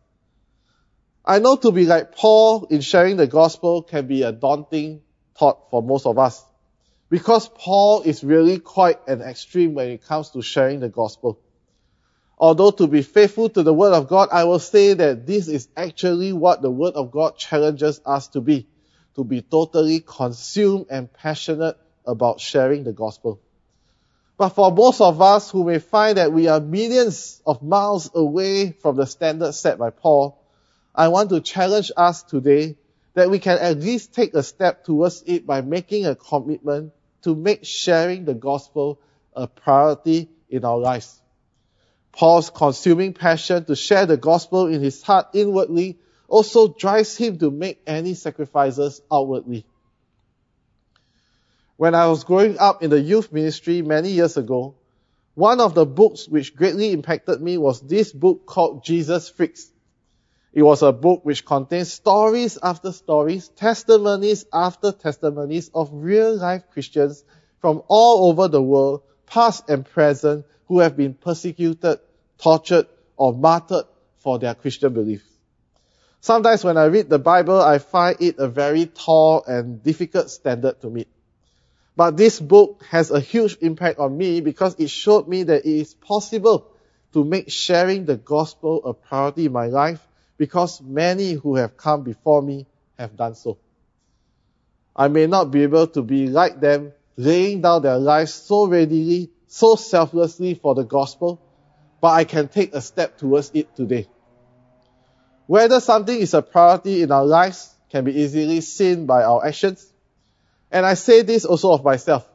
I 1.27 1.41
know 1.41 1.57
to 1.57 1.73
be 1.73 1.87
like 1.87 2.15
Paul 2.15 2.67
in 2.71 2.81
sharing 2.81 3.17
the 3.17 3.27
gospel 3.27 3.83
can 3.83 4.07
be 4.07 4.23
a 4.23 4.31
daunting 4.31 5.03
thought 5.37 5.71
for 5.71 5.83
most 5.83 6.07
of 6.07 6.19
us 6.19 6.45
because 7.11 7.49
Paul 7.49 8.03
is 8.03 8.23
really 8.23 8.61
quite 8.61 9.09
an 9.09 9.23
extreme 9.23 9.75
when 9.75 9.89
it 9.89 10.05
comes 10.05 10.31
to 10.31 10.43
sharing 10.43 10.79
the 10.81 10.89
gospel. 10.89 11.41
Although 12.39 12.71
to 12.73 12.87
be 12.87 13.03
faithful 13.03 13.49
to 13.49 13.62
the 13.62 13.73
Word 13.73 13.93
of 13.93 14.09
God, 14.09 14.29
I 14.31 14.45
will 14.45 14.59
say 14.61 14.93
that 14.93 15.27
this 15.27 15.49
is 15.49 15.69
actually 15.77 16.33
what 16.33 16.62
the 16.62 16.71
Word 16.71 16.95
of 16.95 17.11
God 17.11 17.37
challenges 17.37 18.01
us 18.05 18.29
to 18.29 18.41
be. 18.41 18.69
To 19.17 19.25
be 19.25 19.41
totally 19.41 20.01
consumed 20.01 20.87
and 20.91 21.11
passionate 21.11 21.77
about 22.05 22.39
sharing 22.39 22.85
the 22.85 22.93
gospel. 22.93 23.41
But 24.37 24.51
for 24.51 24.71
most 24.71 25.01
of 25.01 25.23
us 25.23 25.51
who 25.51 25.65
may 25.65 25.79
find 25.79 26.19
that 26.19 26.33
we 26.33 26.49
are 26.49 26.61
millions 26.61 27.41
of 27.47 27.62
miles 27.62 28.11
away 28.15 28.73
from 28.73 28.97
the 28.97 29.07
standard 29.07 29.53
set 29.53 29.79
by 29.79 29.89
Paul, 29.89 30.39
I 30.97 31.09
want 31.09 31.31
to 31.31 31.41
challenge 31.41 31.93
us 31.97 32.23
today 32.23 32.77
that 33.15 33.29
we 33.29 33.39
can 33.39 33.59
at 33.59 33.79
least 33.79 34.15
take 34.15 34.35
a 34.35 34.43
step 34.43 34.85
towards 34.85 35.23
it 35.27 35.47
by 35.47 35.61
making 35.61 36.07
a 36.07 36.15
commitment 36.17 36.93
to 37.23 37.35
make 37.35 37.65
sharing 37.65 38.25
the 38.25 38.35
gospel 38.35 39.01
a 39.35 39.47
priority 39.47 40.31
in 40.49 40.65
our 40.65 40.79
lives. 40.79 41.21
Paul's 42.13 42.49
consuming 42.49 43.13
passion 43.13 43.65
to 43.67 43.77
share 43.77 44.07
the 44.07 44.17
gospel 44.17 44.69
in 44.69 44.81
his 44.81 45.03
heart 45.03 45.27
inwardly 45.35 45.99
also 46.29 46.69
drives 46.69 47.15
him 47.17 47.39
to 47.39 47.51
make 47.51 47.83
any 47.87 48.15
sacrifices 48.15 49.03
outwardly. 49.13 49.67
When 51.77 51.95
I 51.95 52.07
was 52.07 52.25
growing 52.25 52.59
up 52.59 52.83
in 52.83 52.89
the 52.89 53.01
youth 53.01 53.33
ministry 53.33 53.83
many 53.83 54.13
years 54.13 54.39
ago, 54.39 54.77
one 55.35 55.61
of 55.61 55.75
the 55.75 55.85
books 55.85 56.27
which 56.27 56.57
greatly 56.57 56.93
impacted 56.93 57.43
me 57.43 57.59
was 57.59 57.83
this 57.83 58.13
book 58.13 58.47
called 58.47 58.83
Jesus 58.83 59.29
Freaks. 59.29 59.71
It 60.57 60.62
was 60.62 60.81
a 60.81 60.90
book 60.90 61.23
which 61.23 61.45
contains 61.45 61.92
stories 61.92 62.59
after 62.62 62.90
stories, 62.90 63.49
testimonies 63.49 64.47
after 64.51 64.90
testimonies 64.90 65.71
of 65.75 65.90
real 65.92 66.35
life 66.35 66.62
Christians 66.73 67.23
from 67.61 67.83
all 67.88 68.31
over 68.31 68.49
the 68.49 68.62
world, 68.62 69.03
past 69.27 69.69
and 69.69 69.85
present, 69.85 70.47
who 70.69 70.79
have 70.79 70.97
been 70.97 71.12
persecuted, 71.12 71.99
tortured, 72.38 72.87
or 73.19 73.35
martyred 73.35 73.85
for 74.16 74.38
their 74.38 74.55
Christian 74.55 74.95
beliefs. 74.95 75.29
Sometimes 76.23 76.64
when 76.64 76.79
I 76.79 76.87
read 76.87 77.11
the 77.11 77.19
Bible, 77.19 77.61
I 77.61 77.77
find 77.77 78.16
it 78.21 78.38
a 78.38 78.49
very 78.49 78.87
tall 78.87 79.45
and 79.45 79.83
difficult 79.83 80.31
standard 80.31 80.81
to 80.81 80.88
meet. 80.88 81.09
But 81.97 82.16
this 82.16 82.40
book 82.40 82.83
has 82.88 83.11
a 83.11 83.21
huge 83.21 83.59
impact 83.61 83.99
on 83.99 84.16
me 84.16 84.40
because 84.40 84.75
it 84.79 84.88
showed 84.88 85.29
me 85.29 85.42
that 85.42 85.66
it 85.66 85.81
is 85.81 85.92
possible 85.92 86.73
to 87.12 87.25
make 87.25 87.51
sharing 87.51 88.07
the 88.07 88.16
gospel 88.16 88.83
a 88.87 88.95
priority 88.95 89.45
in 89.45 89.53
my 89.53 89.66
life 89.66 90.01
because 90.38 90.81
many 90.81 91.33
who 91.33 91.57
have 91.57 91.77
come 91.77 92.03
before 92.03 92.42
me 92.42 92.66
have 92.99 93.16
done 93.16 93.35
so. 93.35 93.59
I 94.94 95.09
may 95.09 95.27
not 95.27 95.51
be 95.51 95.62
able 95.62 95.87
to 95.88 96.03
be 96.03 96.27
like 96.29 96.61
them, 96.61 96.92
laying 97.16 97.61
down 97.61 97.83
their 97.83 97.99
lives 97.99 98.33
so 98.33 98.66
readily, 98.66 99.31
so 99.46 99.77
selflessly 99.77 100.55
for 100.55 100.75
the 100.75 100.85
gospel, 100.85 101.40
but 102.01 102.09
I 102.09 102.25
can 102.25 102.49
take 102.49 102.75
a 102.75 102.81
step 102.81 103.18
towards 103.18 103.51
it 103.55 103.75
today. 103.77 104.09
Whether 105.46 105.81
something 105.81 106.18
is 106.18 106.35
a 106.35 106.42
priority 106.42 107.03
in 107.03 107.12
our 107.12 107.25
lives 107.25 107.72
can 107.90 108.05
be 108.05 108.20
easily 108.20 108.61
seen 108.61 109.07
by 109.07 109.22
our 109.22 109.46
actions. 109.46 109.92
And 110.70 110.85
I 110.85 110.94
say 110.94 111.22
this 111.22 111.44
also 111.44 111.72
of 111.72 111.85
myself. 111.85 112.29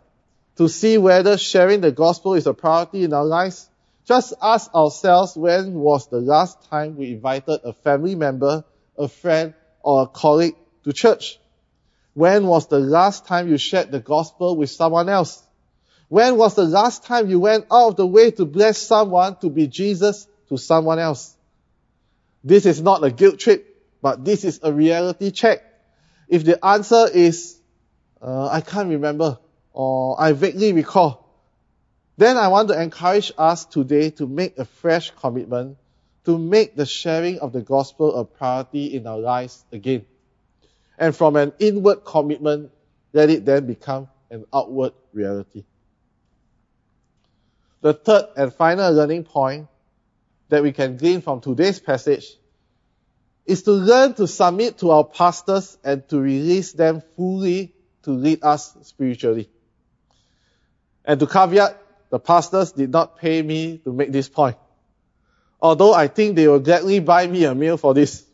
To 0.57 0.69
see 0.69 0.97
whether 0.97 1.37
sharing 1.37 1.81
the 1.81 1.91
gospel 1.91 2.35
is 2.35 2.47
a 2.47 2.53
priority 2.53 3.03
in 3.03 3.13
our 3.13 3.25
lives, 3.25 3.69
just 4.12 4.34
ask 4.41 4.76
ourselves 4.76 5.38
when 5.38 5.74
was 5.74 6.10
the 6.10 6.19
last 6.19 6.69
time 6.69 6.97
we 6.97 7.13
invited 7.13 7.62
a 7.63 7.71
family 7.71 8.13
member, 8.13 8.65
a 8.97 9.08
friend, 9.08 9.54
or 9.82 10.04
a 10.04 10.08
colleague 10.08 10.58
to 10.84 10.91
church? 10.91 11.39
When 12.13 12.45
was 12.45 12.67
the 12.67 12.80
last 12.80 13.26
time 13.26 13.47
you 13.47 13.58
shared 13.58 13.89
the 13.89 14.02
gospel 14.02 14.58
with 14.58 14.69
someone 14.69 15.08
else? 15.08 15.41
When 16.10 16.36
was 16.36 16.56
the 16.56 16.65
last 16.65 17.06
time 17.06 17.30
you 17.30 17.39
went 17.39 17.67
out 17.71 17.91
of 17.91 17.95
the 17.95 18.06
way 18.06 18.32
to 18.32 18.43
bless 18.43 18.80
someone 18.80 19.38
to 19.38 19.50
be 19.50 19.67
Jesus 19.67 20.28
to 20.50 20.58
someone 20.58 21.00
else? 21.00 21.34
This 22.43 22.65
is 22.65 22.82
not 22.82 23.02
a 23.06 23.12
guilt 23.12 23.39
trip, 23.39 23.65
but 24.02 24.26
this 24.26 24.43
is 24.43 24.60
a 24.62 24.74
reality 24.74 25.32
check. 25.32 25.63
If 26.28 26.43
the 26.43 26.60
answer 26.65 27.08
is, 27.13 27.58
uh, 28.21 28.50
I 28.50 28.60
can't 28.60 28.89
remember, 28.89 29.39
or 29.71 30.19
I 30.19 30.34
vaguely 30.34 30.74
recall, 30.74 31.20
then 32.21 32.38
I 32.38 32.49
want 32.49 32.69
to 32.69 32.81
encourage 32.81 33.31
us 33.38 33.65
today 33.65 34.12
to 34.12 34.27
make 34.27 34.57
a 34.57 34.65
fresh 34.65 35.12
commitment 35.12 35.77
to 36.25 36.38
make 36.38 36.75
the 36.75 36.86
sharing 36.86 37.39
of 37.39 37.51
the 37.51 37.62
gospel 37.62 38.15
a 38.15 38.25
priority 38.25 38.95
in 38.95 39.07
our 39.07 39.17
lives 39.17 39.65
again. 39.71 40.05
And 40.97 41.15
from 41.15 41.36
an 41.36 41.53
inward 41.60 42.05
commitment, 42.05 42.71
let 43.13 43.29
it 43.29 43.45
then 43.45 43.65
become 43.65 44.07
an 44.29 44.45
outward 44.53 44.93
reality. 45.13 45.65
The 47.81 47.93
third 47.93 48.25
and 48.38 48.53
final 48.53 48.93
learning 48.93 49.23
point 49.23 49.67
that 50.49 50.62
we 50.62 50.71
can 50.71 50.97
glean 50.97 51.21
from 51.21 51.41
today's 51.41 51.79
passage 51.79 52.36
is 53.45 53.63
to 53.63 53.71
learn 53.71 54.13
to 54.13 54.27
submit 54.27 54.77
to 54.79 54.91
our 54.91 55.03
pastors 55.03 55.77
and 55.84 56.07
to 56.10 56.19
release 56.19 56.73
them 56.73 57.01
fully 57.15 57.73
to 58.03 58.12
lead 58.12 58.43
us 58.43 58.77
spiritually. 58.84 59.49
And 61.03 61.19
to 61.19 61.25
caveat, 61.25 61.80
the 62.12 62.19
pastors 62.19 62.74
did 62.74 62.91
not 62.91 63.17
pay 63.17 63.41
me 63.41 63.80
to 63.80 63.91
make 63.91 64.12
this 64.12 64.30
point. 64.30 64.58
Although 65.62 65.93
I 65.93 66.08
think 66.08 66.36
they 66.36 66.47
will 66.47 66.60
gladly 66.60 67.00
buy 67.00 67.26
me 67.26 67.45
a 67.45 67.56
meal 67.56 67.78
for 67.78 67.93
this. 67.93 68.26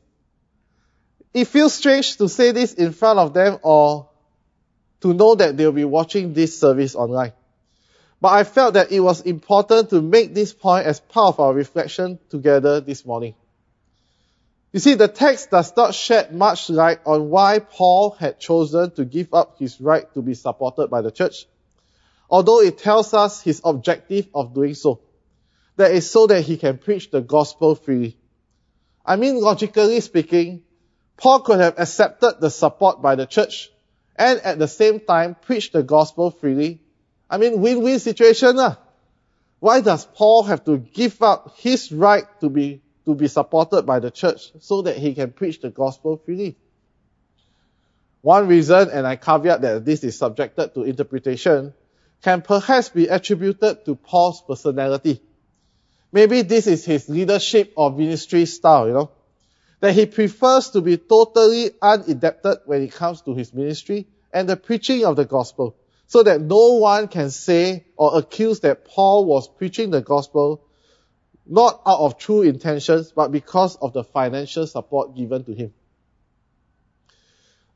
It 1.34 1.46
feels 1.46 1.74
strange 1.74 2.18
to 2.18 2.28
say 2.28 2.52
this 2.52 2.74
in 2.74 2.92
front 2.92 3.20
of 3.20 3.34
them 3.34 3.60
or 3.62 4.10
to 5.02 5.14
know 5.14 5.36
that 5.36 5.56
they'll 5.56 5.72
be 5.72 5.86
watching 5.86 6.34
this 6.34 6.60
service 6.60 6.96
online. 6.96 7.34
But 8.20 8.30
I 8.30 8.44
felt 8.46 8.74
that 8.74 8.92
it 8.92 9.00
was 9.00 9.22
important 9.22 9.92
to 9.92 10.02
make 10.02 10.34
this 10.34 10.54
point 10.54 10.88
as 10.88 11.00
part 11.00 11.36
of 11.36 11.40
our 11.40 11.54
reflection 11.54 12.18
together 12.30 12.82
this 12.82 13.06
morning. 13.06 13.36
You 14.74 14.80
see, 14.80 14.96
the 14.96 15.08
text 15.08 15.52
does 15.52 15.76
not 15.78 15.94
shed 15.94 16.34
much 16.34 16.72
light 16.72 17.00
on 17.06 17.30
why 17.30 17.60
Paul 17.60 18.12
had 18.12 18.40
chosen 18.40 18.90
to 18.92 19.06
give 19.06 19.34
up 19.34 19.60
his 19.60 19.80
right 19.80 20.12
to 20.16 20.24
be 20.24 20.34
supported 20.34 20.88
by 20.88 21.02
the 21.02 21.12
church, 21.12 21.46
although 22.30 22.62
it 22.62 22.78
tells 22.78 23.14
us 23.14 23.42
his 23.42 23.62
objective 23.64 24.28
of 24.34 24.54
doing 24.54 24.74
so. 24.74 25.02
That 25.78 25.92
is 25.92 26.10
so 26.10 26.28
that 26.28 26.42
he 26.42 26.58
can 26.58 26.78
preach 26.78 27.12
the 27.12 27.22
gospel 27.22 27.76
freely. 27.76 28.18
I 29.06 29.16
mean, 29.16 29.40
logically 29.40 30.00
speaking, 30.02 30.64
Paul 31.18 31.42
could 31.42 31.60
have 31.60 31.80
accepted 31.80 32.36
the 32.40 32.50
support 32.50 33.02
by 33.02 33.16
the 33.16 33.26
church 33.26 33.70
and 34.16 34.40
at 34.42 34.60
the 34.60 34.68
same 34.68 35.00
time 35.00 35.36
preach 35.36 35.72
the 35.72 35.84
gospel 35.84 36.32
freely. 36.32 36.82
I 37.30 37.38
mean, 37.38 37.62
win-win 37.62 38.00
situation. 38.00 38.56
Lah. 38.56 38.78
Why 39.60 39.82
does 39.82 40.06
Paul 40.06 40.44
have 40.44 40.66
to 40.66 40.78
give 40.78 41.22
up 41.22 41.58
his 41.58 41.92
right 41.92 42.26
to 42.42 42.50
be, 42.50 42.82
to 43.06 43.16
be 43.16 43.28
supported 43.28 43.84
by 43.84 44.00
the 44.00 44.12
church 44.12 44.52
so 44.60 44.82
that 44.84 44.98
he 44.98 45.14
can 45.14 45.32
preach 45.32 45.62
the 45.62 45.70
gospel 45.70 46.18
freely? 46.18 46.58
One 48.22 48.48
reason, 48.48 48.90
and 48.90 49.08
I 49.08 49.16
caveat 49.16 49.62
that 49.62 49.86
this 49.86 50.04
is 50.04 50.18
subjected 50.18 50.74
to 50.74 50.84
interpretation, 50.84 51.74
can 52.22 52.42
perhaps 52.42 52.90
be 52.90 53.08
attributed 53.08 53.86
to 53.86 53.96
Paul's 53.96 54.42
personality. 54.42 55.22
Maybe 56.12 56.42
this 56.42 56.68
is 56.68 56.86
his 56.86 57.10
leadership 57.10 57.74
or 57.76 57.92
ministry 57.92 58.46
style, 58.46 58.88
you 58.88 58.94
know, 58.94 59.12
that 59.80 59.94
he 59.94 60.06
prefers 60.06 60.72
to 60.72 60.82
be 60.82 60.98
totally 60.98 61.70
unadapted 61.82 62.62
when 62.66 62.82
it 62.82 62.92
comes 62.92 63.22
to 63.22 63.36
his 63.36 63.54
ministry 63.54 64.08
and 64.34 64.50
the 64.50 64.58
preaching 64.58 65.06
of 65.06 65.16
the 65.16 65.26
gospel, 65.26 65.76
so 66.08 66.24
that 66.24 66.42
no 66.42 66.74
one 66.76 67.08
can 67.08 67.30
say 67.30 67.86
or 67.96 68.18
accuse 68.18 68.62
that 68.62 68.86
Paul 68.86 69.26
was 69.26 69.48
preaching 69.48 69.92
the 69.92 70.02
gospel 70.02 70.64
not 71.46 71.82
out 71.86 72.00
of 72.00 72.18
true 72.18 72.42
intentions, 72.42 73.12
but 73.12 73.32
because 73.32 73.76
of 73.78 73.94
the 73.94 74.04
financial 74.04 74.68
support 74.68 75.16
given 75.16 75.44
to 75.46 75.54
him. 75.54 75.74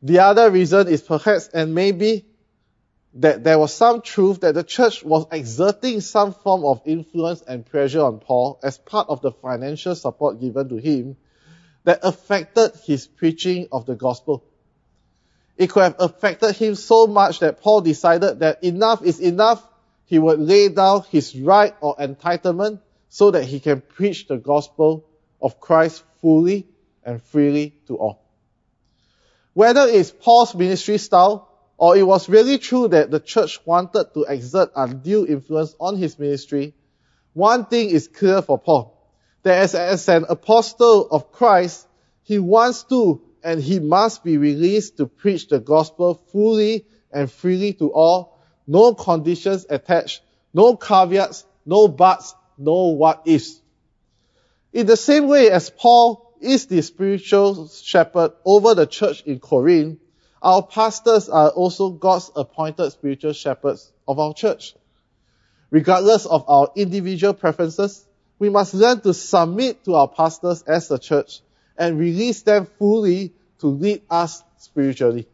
The 0.01 0.19
other 0.19 0.49
reason 0.49 0.87
is 0.87 1.01
perhaps, 1.01 1.47
and 1.53 1.73
maybe, 1.75 2.25
that 3.15 3.43
there 3.43 3.59
was 3.59 3.73
some 3.73 4.01
truth 4.01 4.41
that 4.41 4.53
the 4.53 4.63
church 4.63 5.03
was 5.03 5.25
exerting 5.31 5.99
some 5.99 6.33
form 6.33 6.63
of 6.63 6.81
influence 6.85 7.41
and 7.41 7.65
pressure 7.65 8.01
on 8.01 8.19
Paul 8.19 8.59
as 8.63 8.77
part 8.77 9.09
of 9.09 9.21
the 9.21 9.31
financial 9.31 9.95
support 9.95 10.39
given 10.39 10.69
to 10.69 10.77
him 10.77 11.17
that 11.83 11.99
affected 12.03 12.71
his 12.85 13.07
preaching 13.07 13.67
of 13.71 13.85
the 13.85 13.95
gospel. 13.95 14.45
It 15.57 15.69
could 15.69 15.83
have 15.83 15.95
affected 15.99 16.55
him 16.55 16.75
so 16.75 17.05
much 17.07 17.39
that 17.39 17.61
Paul 17.61 17.81
decided 17.81 18.39
that 18.39 18.63
enough 18.63 19.03
is 19.03 19.19
enough. 19.19 19.65
He 20.05 20.17
would 20.17 20.39
lay 20.39 20.69
down 20.69 21.03
his 21.09 21.35
right 21.35 21.75
or 21.81 21.97
entitlement 21.97 22.79
so 23.09 23.31
that 23.31 23.43
he 23.43 23.59
can 23.59 23.81
preach 23.81 24.27
the 24.27 24.37
gospel 24.37 25.05
of 25.41 25.59
Christ 25.59 26.03
fully 26.21 26.67
and 27.03 27.21
freely 27.21 27.75
to 27.87 27.97
all. 27.97 28.23
Whether 29.53 29.81
it's 29.81 30.11
Paul's 30.11 30.55
ministry 30.55 30.97
style 30.97 31.50
or 31.81 31.97
it 31.97 32.03
was 32.03 32.29
really 32.29 32.59
true 32.59 32.87
that 32.87 33.09
the 33.09 33.19
church 33.19 33.59
wanted 33.65 34.05
to 34.13 34.21
exert 34.29 34.71
undue 34.75 35.25
influence 35.25 35.75
on 35.79 35.97
his 35.97 36.19
ministry, 36.19 36.75
one 37.33 37.65
thing 37.65 37.89
is 37.89 38.07
clear 38.07 38.43
for 38.43 38.59
Paul. 38.59 38.95
That 39.41 39.57
as, 39.57 39.73
as 39.73 40.07
an 40.07 40.25
apostle 40.29 41.07
of 41.09 41.31
Christ, 41.31 41.87
he 42.21 42.37
wants 42.37 42.83
to 42.83 43.23
and 43.43 43.59
he 43.59 43.79
must 43.79 44.23
be 44.23 44.37
released 44.37 44.97
to 44.97 45.07
preach 45.07 45.47
the 45.47 45.59
gospel 45.59 46.21
fully 46.31 46.85
and 47.11 47.31
freely 47.31 47.73
to 47.73 47.91
all. 47.91 48.37
No 48.67 48.93
conditions 48.93 49.65
attached, 49.67 50.21
no 50.53 50.75
caveats, 50.75 51.45
no 51.65 51.87
buts, 51.87 52.35
no 52.59 52.89
what 52.89 53.23
ifs. 53.25 53.59
In 54.71 54.85
the 54.85 54.97
same 54.97 55.27
way 55.27 55.49
as 55.49 55.71
Paul 55.71 56.31
is 56.41 56.67
the 56.67 56.83
spiritual 56.83 57.69
shepherd 57.69 58.33
over 58.45 58.75
the 58.75 58.85
church 58.85 59.23
in 59.23 59.39
Corinth, 59.39 59.97
our 60.41 60.63
pastors 60.63 61.29
are 61.29 61.49
also 61.49 61.89
God's 61.89 62.31
appointed 62.35 62.91
spiritual 62.91 63.33
shepherds 63.33 63.91
of 64.07 64.19
our 64.19 64.33
church. 64.33 64.75
Regardless 65.69 66.25
of 66.25 66.43
our 66.47 66.71
individual 66.75 67.33
preferences, 67.33 68.05
we 68.39 68.49
must 68.49 68.73
learn 68.73 69.01
to 69.01 69.13
submit 69.13 69.85
to 69.85 69.95
our 69.95 70.07
pastors 70.07 70.63
as 70.63 70.89
a 70.89 70.97
church 70.97 71.41
and 71.77 71.99
release 71.99 72.41
them 72.41 72.65
fully 72.65 73.33
to 73.59 73.67
lead 73.67 74.01
us 74.09 74.43
spiritually. 74.57 75.27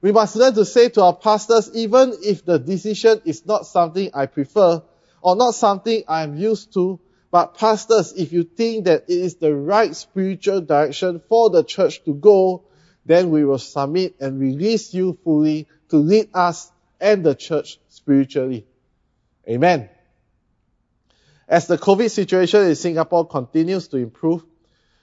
We 0.00 0.12
must 0.12 0.36
learn 0.36 0.54
to 0.54 0.64
say 0.64 0.88
to 0.90 1.02
our 1.02 1.16
pastors, 1.16 1.70
even 1.74 2.14
if 2.22 2.44
the 2.44 2.58
decision 2.58 3.22
is 3.24 3.46
not 3.46 3.66
something 3.66 4.10
I 4.14 4.26
prefer 4.26 4.82
or 5.22 5.36
not 5.36 5.54
something 5.54 6.04
I'm 6.06 6.36
used 6.36 6.72
to, 6.74 7.00
but 7.30 7.54
pastors, 7.58 8.12
if 8.14 8.32
you 8.32 8.44
think 8.44 8.86
that 8.86 9.04
it 9.08 9.18
is 9.18 9.36
the 9.36 9.54
right 9.54 9.94
spiritual 9.94 10.60
direction 10.60 11.20
for 11.28 11.50
the 11.50 11.62
church 11.62 12.04
to 12.04 12.14
go, 12.14 12.64
then 13.08 13.30
we 13.30 13.42
will 13.44 13.58
submit 13.58 14.16
and 14.20 14.38
release 14.38 14.92
you 14.92 15.18
fully 15.24 15.66
to 15.88 15.96
lead 15.96 16.28
us 16.34 16.70
and 17.00 17.24
the 17.24 17.34
church 17.34 17.78
spiritually. 17.88 18.66
Amen. 19.48 19.88
As 21.48 21.66
the 21.66 21.78
COVID 21.78 22.10
situation 22.10 22.64
in 22.64 22.74
Singapore 22.74 23.26
continues 23.26 23.88
to 23.88 23.96
improve, 23.96 24.44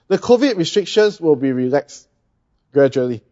the 0.06 0.18
COVID 0.18 0.56
restrictions 0.56 1.20
will 1.20 1.34
be 1.34 1.50
relaxed 1.50 2.06
gradually. 2.72 3.24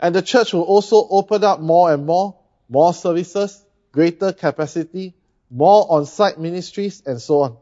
And 0.00 0.14
the 0.14 0.22
church 0.22 0.54
will 0.54 0.62
also 0.62 1.06
open 1.10 1.44
up 1.44 1.60
more 1.60 1.92
and 1.92 2.06
more, 2.06 2.38
more 2.70 2.94
services, 2.94 3.62
greater 3.92 4.32
capacity, 4.32 5.14
more 5.50 5.86
on-site 5.90 6.40
ministries, 6.40 7.02
and 7.04 7.20
so 7.20 7.42
on. 7.42 7.56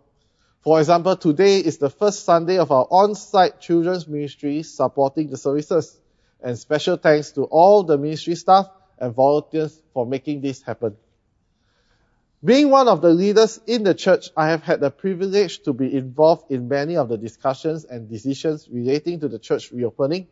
For 0.62 0.78
example, 0.78 1.16
today 1.16 1.58
is 1.58 1.78
the 1.78 1.90
first 1.90 2.24
Sunday 2.24 2.58
of 2.58 2.70
our 2.70 2.86
on-site 2.88 3.60
children's 3.60 4.06
ministry 4.06 4.62
supporting 4.62 5.30
the 5.30 5.36
services 5.36 6.00
and 6.42 6.58
special 6.58 6.96
thanks 6.96 7.32
to 7.32 7.44
all 7.44 7.82
the 7.82 7.98
ministry 7.98 8.34
staff 8.34 8.66
and 8.98 9.14
volunteers 9.14 9.80
for 9.92 10.06
making 10.06 10.40
this 10.40 10.62
happen. 10.62 10.96
Being 12.42 12.70
one 12.70 12.88
of 12.88 13.02
the 13.02 13.10
leaders 13.10 13.60
in 13.66 13.82
the 13.82 13.94
church, 13.94 14.30
I 14.34 14.48
have 14.48 14.62
had 14.62 14.80
the 14.80 14.90
privilege 14.90 15.62
to 15.64 15.74
be 15.74 15.94
involved 15.94 16.50
in 16.50 16.68
many 16.68 16.96
of 16.96 17.10
the 17.10 17.18
discussions 17.18 17.84
and 17.84 18.08
decisions 18.08 18.66
relating 18.70 19.20
to 19.20 19.28
the 19.28 19.38
church 19.38 19.70
reopening. 19.72 20.26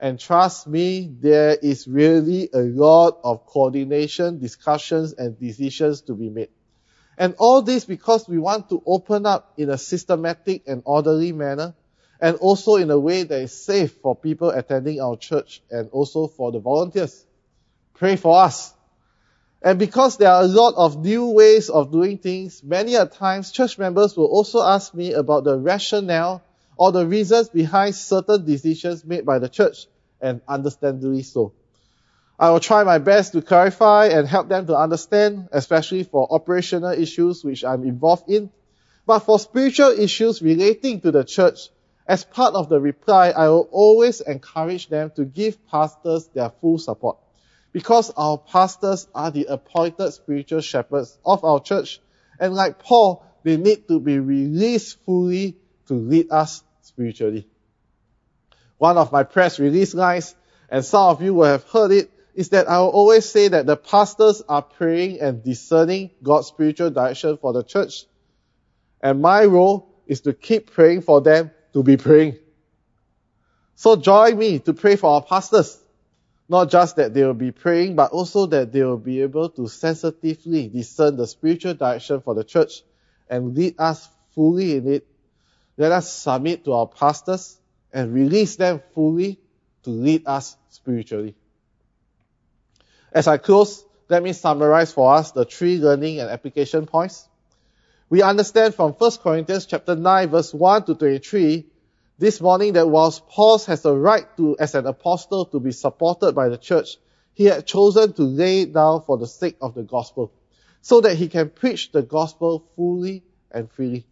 And 0.00 0.18
trust 0.18 0.66
me, 0.66 1.10
there 1.20 1.54
is 1.54 1.86
really 1.86 2.48
a 2.52 2.60
lot 2.60 3.20
of 3.22 3.46
coordination, 3.46 4.38
discussions, 4.38 5.12
and 5.12 5.38
decisions 5.38 6.00
to 6.02 6.14
be 6.14 6.30
made. 6.30 6.48
And 7.18 7.34
all 7.38 7.62
this 7.62 7.84
because 7.84 8.26
we 8.26 8.38
want 8.38 8.70
to 8.70 8.82
open 8.86 9.26
up 9.26 9.52
in 9.58 9.70
a 9.70 9.78
systematic 9.78 10.62
and 10.66 10.82
orderly 10.84 11.32
manner 11.32 11.74
and 12.24 12.38
also 12.38 12.76
in 12.76 12.90
a 12.90 12.98
way 12.98 13.22
that 13.22 13.38
is 13.38 13.52
safe 13.52 13.92
for 14.00 14.16
people 14.16 14.48
attending 14.48 14.98
our 14.98 15.14
church 15.14 15.60
and 15.70 15.90
also 15.90 16.26
for 16.26 16.52
the 16.52 16.58
volunteers. 16.58 17.22
Pray 17.92 18.16
for 18.16 18.40
us. 18.40 18.72
And 19.60 19.78
because 19.78 20.16
there 20.16 20.30
are 20.30 20.42
a 20.42 20.46
lot 20.46 20.72
of 20.74 21.04
new 21.04 21.26
ways 21.32 21.68
of 21.68 21.92
doing 21.92 22.16
things, 22.16 22.64
many 22.64 22.94
a 22.94 23.04
times 23.04 23.52
church 23.52 23.76
members 23.78 24.16
will 24.16 24.24
also 24.24 24.62
ask 24.62 24.94
me 24.94 25.12
about 25.12 25.44
the 25.44 25.58
rationale 25.58 26.42
or 26.78 26.92
the 26.92 27.06
reasons 27.06 27.50
behind 27.50 27.94
certain 27.94 28.46
decisions 28.46 29.04
made 29.04 29.26
by 29.26 29.38
the 29.38 29.50
church, 29.50 29.86
and 30.18 30.40
understandably 30.48 31.22
so. 31.24 31.52
I 32.38 32.52
will 32.52 32.60
try 32.60 32.84
my 32.84 32.96
best 32.96 33.32
to 33.32 33.42
clarify 33.42 34.06
and 34.06 34.26
help 34.26 34.48
them 34.48 34.66
to 34.68 34.78
understand, 34.78 35.50
especially 35.52 36.04
for 36.04 36.26
operational 36.30 36.92
issues 36.92 37.44
which 37.44 37.64
I'm 37.66 37.84
involved 37.84 38.30
in. 38.30 38.48
But 39.04 39.18
for 39.18 39.38
spiritual 39.38 39.90
issues 39.90 40.40
relating 40.40 41.02
to 41.02 41.10
the 41.10 41.22
church, 41.22 41.68
as 42.06 42.24
part 42.24 42.54
of 42.54 42.68
the 42.68 42.80
reply, 42.80 43.30
I 43.30 43.48
will 43.48 43.68
always 43.70 44.20
encourage 44.20 44.88
them 44.88 45.10
to 45.16 45.24
give 45.24 45.66
pastors 45.68 46.28
their 46.28 46.50
full 46.50 46.78
support. 46.78 47.18
Because 47.72 48.10
our 48.16 48.38
pastors 48.38 49.08
are 49.14 49.30
the 49.30 49.46
appointed 49.46 50.12
spiritual 50.12 50.60
shepherds 50.60 51.18
of 51.24 51.44
our 51.44 51.60
church. 51.60 52.00
And 52.38 52.54
like 52.54 52.78
Paul, 52.78 53.24
they 53.42 53.56
need 53.56 53.88
to 53.88 54.00
be 54.00 54.18
released 54.18 55.02
fully 55.04 55.56
to 55.88 55.94
lead 55.94 56.30
us 56.30 56.62
spiritually. 56.82 57.48
One 58.78 58.98
of 58.98 59.10
my 59.10 59.22
press 59.22 59.58
release 59.58 59.94
lines, 59.94 60.34
and 60.68 60.84
some 60.84 61.08
of 61.08 61.22
you 61.22 61.34
will 61.34 61.44
have 61.44 61.64
heard 61.64 61.90
it, 61.90 62.10
is 62.34 62.50
that 62.50 62.68
I 62.68 62.80
will 62.80 62.88
always 62.88 63.24
say 63.24 63.48
that 63.48 63.66
the 63.66 63.76
pastors 63.76 64.42
are 64.48 64.62
praying 64.62 65.20
and 65.20 65.42
discerning 65.42 66.10
God's 66.22 66.48
spiritual 66.48 66.90
direction 66.90 67.38
for 67.38 67.52
the 67.52 67.62
church. 67.62 68.04
And 69.00 69.22
my 69.22 69.44
role 69.44 69.88
is 70.06 70.22
to 70.22 70.32
keep 70.32 70.72
praying 70.72 71.02
for 71.02 71.20
them 71.20 71.50
to 71.74 71.82
be 71.82 71.96
praying. 71.96 72.36
So 73.74 73.96
join 73.96 74.38
me 74.38 74.60
to 74.60 74.72
pray 74.72 74.96
for 74.96 75.10
our 75.10 75.22
pastors. 75.22 75.78
Not 76.48 76.70
just 76.70 76.96
that 76.96 77.14
they 77.14 77.24
will 77.24 77.34
be 77.34 77.52
praying, 77.52 77.96
but 77.96 78.12
also 78.12 78.46
that 78.46 78.72
they 78.72 78.82
will 78.82 78.98
be 78.98 79.22
able 79.22 79.48
to 79.50 79.66
sensitively 79.66 80.68
discern 80.68 81.16
the 81.16 81.26
spiritual 81.26 81.74
direction 81.74 82.20
for 82.20 82.34
the 82.34 82.44
church 82.44 82.82
and 83.28 83.54
lead 83.54 83.74
us 83.78 84.08
fully 84.34 84.76
in 84.76 84.86
it. 84.86 85.06
Let 85.76 85.90
us 85.90 86.12
submit 86.12 86.64
to 86.66 86.72
our 86.74 86.86
pastors 86.86 87.58
and 87.92 88.14
release 88.14 88.56
them 88.56 88.80
fully 88.94 89.40
to 89.82 89.90
lead 89.90 90.26
us 90.26 90.56
spiritually. 90.68 91.34
As 93.10 93.26
I 93.26 93.38
close, 93.38 93.84
let 94.08 94.22
me 94.22 94.32
summarize 94.32 94.92
for 94.92 95.14
us 95.14 95.32
the 95.32 95.44
three 95.44 95.78
learning 95.78 96.20
and 96.20 96.30
application 96.30 96.86
points. 96.86 97.28
We 98.10 98.22
understand 98.22 98.74
from 98.74 98.92
1 98.92 99.10
Corinthians 99.22 99.66
chapter 99.66 99.96
9 99.96 100.28
verse 100.28 100.52
1 100.52 100.84
to 100.86 100.94
23 100.94 101.66
this 102.18 102.40
morning 102.40 102.74
that 102.74 102.88
whilst 102.88 103.26
Paul 103.28 103.58
has 103.60 103.84
a 103.84 103.92
right 103.92 104.24
to, 104.36 104.56
as 104.58 104.74
an 104.74 104.86
apostle, 104.86 105.46
to 105.46 105.58
be 105.58 105.72
supported 105.72 106.34
by 106.34 106.48
the 106.48 106.58
church, 106.58 106.96
he 107.32 107.46
had 107.46 107.66
chosen 107.66 108.12
to 108.12 108.22
lay 108.22 108.66
down 108.66 109.02
for 109.02 109.18
the 109.18 109.26
sake 109.26 109.56
of 109.60 109.74
the 109.74 109.82
gospel, 109.82 110.32
so 110.82 111.00
that 111.00 111.16
he 111.16 111.28
can 111.28 111.50
preach 111.50 111.90
the 111.90 112.02
gospel 112.02 112.64
fully 112.76 113.24
and 113.50 113.70
freely. 113.72 114.06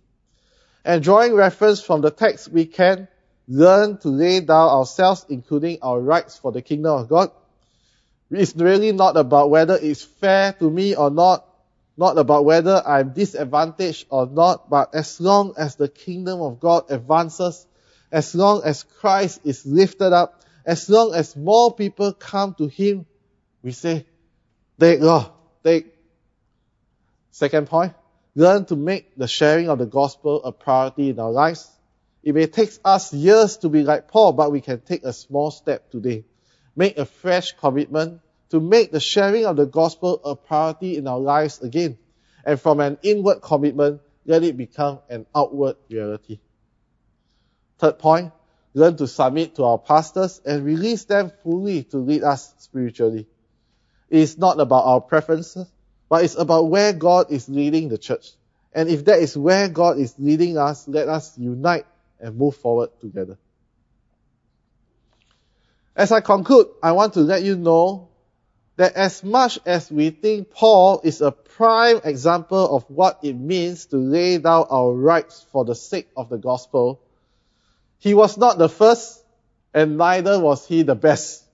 And 0.85 1.02
drawing 1.02 1.35
reference 1.35 1.81
from 1.81 2.00
the 2.00 2.11
text, 2.11 2.48
we 2.48 2.66
can 2.66 3.07
learn 3.46 3.98
to 3.98 4.09
lay 4.09 4.40
down 4.40 4.70
ourselves, 4.70 5.26
including 5.28 5.78
our 5.83 6.00
rights 6.00 6.38
for 6.38 6.50
the 6.50 6.62
kingdom 6.62 6.98
of 6.98 7.09
God. 7.09 7.31
It's 8.31 8.57
really 8.57 8.90
not 8.92 9.16
about 9.16 9.50
whether 9.50 9.78
it's 9.81 10.02
fair 10.02 10.55
to 10.55 10.68
me 10.68 10.96
or 10.96 11.11
not, 11.11 11.46
not 11.96 12.18
about 12.18 12.44
whether 12.44 12.83
I'm 12.87 13.12
disadvantaged 13.12 14.07
or 14.11 14.26
not, 14.26 14.70
but 14.70 14.94
as 14.94 15.20
long 15.20 15.55
as 15.59 15.76
the 15.76 15.88
kingdom 15.88 16.40
of 16.40 16.61
God 16.61 16.90
advances, 16.90 17.66
as 18.11 18.35
long 18.35 18.62
as 18.64 18.83
Christ 18.83 19.40
is 19.44 19.66
lifted 19.66 20.12
up, 20.12 20.42
as 20.64 20.88
long 20.88 21.14
as 21.14 21.37
more 21.37 21.74
people 21.74 22.12
come 22.12 22.55
to 22.55 22.68
Him, 22.68 23.07
we 23.62 23.72
say, 23.72 24.07
take 24.78 25.00
Lord, 25.00 25.26
take. 25.64 25.94
Second 27.31 27.66
point, 27.68 27.94
learn 28.35 28.64
to 28.66 28.76
make 28.76 29.16
the 29.16 29.28
sharing 29.28 29.68
of 29.68 29.78
the 29.78 29.87
gospel 29.87 30.42
a 30.44 30.52
priority 30.52 31.11
in 31.11 31.18
our 31.18 31.31
lives. 31.31 31.70
It 32.22 32.35
may 32.35 32.46
take 32.46 32.70
us 32.85 33.12
years 33.12 33.57
to 33.59 33.68
be 33.68 33.83
like 33.83 34.09
Paul, 34.09 34.33
but 34.33 34.52
we 34.52 34.61
can 34.61 34.81
take 34.81 35.02
a 35.05 35.12
small 35.12 35.50
step 35.50 35.90
today. 35.90 36.24
Make 36.76 36.96
a 36.96 37.05
fresh 37.05 37.52
commitment 37.52 38.20
to 38.52 38.60
make 38.60 38.92
the 38.92 39.00
sharing 39.00 39.46
of 39.46 39.56
the 39.56 39.64
gospel 39.64 40.20
a 40.26 40.36
priority 40.36 40.98
in 40.98 41.08
our 41.08 41.18
lives 41.18 41.62
again. 41.62 41.96
And 42.44 42.60
from 42.60 42.80
an 42.80 42.98
inward 43.02 43.40
commitment, 43.40 44.02
let 44.26 44.42
it 44.42 44.58
become 44.58 44.98
an 45.08 45.24
outward 45.34 45.76
reality. 45.88 46.38
Third 47.78 47.98
point, 47.98 48.30
learn 48.74 48.98
to 48.98 49.08
submit 49.08 49.56
to 49.56 49.64
our 49.64 49.78
pastors 49.78 50.42
and 50.44 50.66
release 50.66 51.06
them 51.06 51.32
fully 51.42 51.84
to 51.84 51.96
lead 51.96 52.24
us 52.24 52.52
spiritually. 52.58 53.26
It 54.10 54.18
is 54.18 54.36
not 54.36 54.60
about 54.60 54.84
our 54.84 55.00
preferences, 55.00 55.66
but 56.10 56.22
it's 56.22 56.36
about 56.36 56.68
where 56.68 56.92
God 56.92 57.32
is 57.32 57.48
leading 57.48 57.88
the 57.88 57.96
church. 57.96 58.32
And 58.74 58.90
if 58.90 59.06
that 59.06 59.20
is 59.20 59.34
where 59.34 59.70
God 59.70 59.96
is 59.96 60.14
leading 60.18 60.58
us, 60.58 60.86
let 60.86 61.08
us 61.08 61.38
unite 61.38 61.86
and 62.20 62.36
move 62.36 62.56
forward 62.56 62.90
together. 63.00 63.38
As 65.96 66.12
I 66.12 66.20
conclude, 66.20 66.66
I 66.82 66.92
want 66.92 67.14
to 67.14 67.20
let 67.20 67.42
you 67.42 67.56
know 67.56 68.10
that 68.76 68.94
as 68.94 69.22
much 69.22 69.58
as 69.66 69.90
we 69.90 70.11
think 70.11 70.50
Paul 70.50 71.00
is 71.04 71.20
a 71.20 71.30
prime 71.30 72.00
example 72.04 72.76
of 72.76 72.85
what 72.88 73.20
it 73.22 73.35
means 73.35 73.87
to 73.87 73.96
lay 73.96 74.38
down 74.38 74.66
our 74.70 74.92
rights 74.92 75.44
for 75.52 75.64
the 75.64 75.74
sake 75.74 76.08
of 76.16 76.28
the 76.30 76.38
gospel, 76.38 77.00
he 77.98 78.14
was 78.14 78.38
not 78.38 78.58
the 78.58 78.68
first 78.68 79.22
and 79.74 79.98
neither 79.98 80.40
was 80.40 80.66
he 80.66 80.82
the 80.82 80.94
best. 80.94 81.44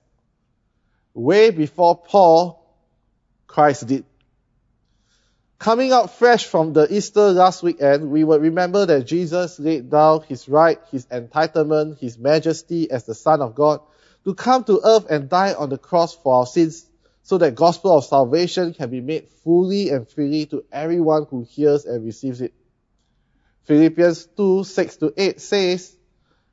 Way 1.13 1.51
before 1.51 1.97
Paul, 1.97 2.65
Christ 3.47 3.87
did. 3.87 4.05
Coming 5.57 5.91
out 5.91 6.13
fresh 6.13 6.45
from 6.45 6.71
the 6.71 6.87
Easter 6.93 7.31
last 7.31 7.63
weekend, 7.63 8.09
we 8.09 8.23
will 8.23 8.39
remember 8.39 8.85
that 8.85 9.05
Jesus 9.05 9.59
laid 9.59 9.89
down 9.89 10.21
his 10.23 10.47
right, 10.47 10.79
his 10.89 11.05
entitlement, 11.07 11.99
his 11.99 12.17
majesty 12.17 12.89
as 12.89 13.03
the 13.03 13.13
Son 13.13 13.41
of 13.41 13.55
God 13.55 13.81
to 14.23 14.33
come 14.33 14.63
to 14.63 14.79
earth 14.83 15.07
and 15.09 15.29
die 15.29 15.53
on 15.53 15.69
the 15.69 15.77
cross 15.77 16.15
for 16.15 16.35
our 16.35 16.45
sins 16.45 16.88
so 17.29 17.37
that 17.37 17.53
gospel 17.53 17.95
of 17.95 18.03
salvation 18.03 18.73
can 18.73 18.89
be 18.89 19.01
made 19.01 19.27
fully 19.43 19.91
and 19.91 20.09
freely 20.09 20.47
to 20.47 20.65
everyone 20.71 21.27
who 21.29 21.43
hears 21.43 21.85
and 21.85 22.03
receives 22.03 22.41
it. 22.41 22.55
Philippians 23.65 24.25
2, 24.35 24.63
6 24.63 24.95
to 24.95 25.13
8 25.15 25.39
says, 25.39 25.95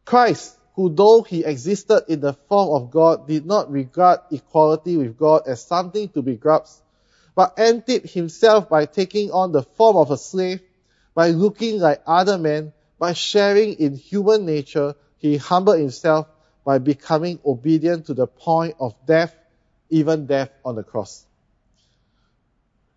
Christ, 0.04 0.54
who 0.74 0.90
though 0.90 1.22
he 1.22 1.44
existed 1.44 2.02
in 2.08 2.20
the 2.20 2.34
form 2.34 2.74
of 2.74 2.90
God, 2.90 3.26
did 3.26 3.46
not 3.46 3.72
regard 3.72 4.20
equality 4.30 4.98
with 4.98 5.16
God 5.16 5.44
as 5.46 5.64
something 5.64 6.10
to 6.10 6.20
be 6.20 6.36
grasped, 6.36 6.82
but 7.34 7.54
emptied 7.56 8.10
himself 8.10 8.68
by 8.68 8.84
taking 8.84 9.30
on 9.30 9.52
the 9.52 9.62
form 9.62 9.96
of 9.96 10.10
a 10.10 10.18
slave, 10.18 10.60
by 11.14 11.30
looking 11.30 11.80
like 11.80 12.02
other 12.06 12.36
men, 12.36 12.74
by 12.98 13.14
sharing 13.14 13.80
in 13.80 13.94
human 13.94 14.44
nature, 14.44 14.94
he 15.16 15.38
humbled 15.38 15.78
himself 15.78 16.26
by 16.66 16.76
becoming 16.76 17.38
obedient 17.46 18.04
to 18.08 18.12
the 18.12 18.26
point 18.26 18.76
of 18.78 18.94
death, 19.06 19.34
even 19.90 20.26
death 20.26 20.50
on 20.64 20.76
the 20.76 20.82
cross. 20.82 21.24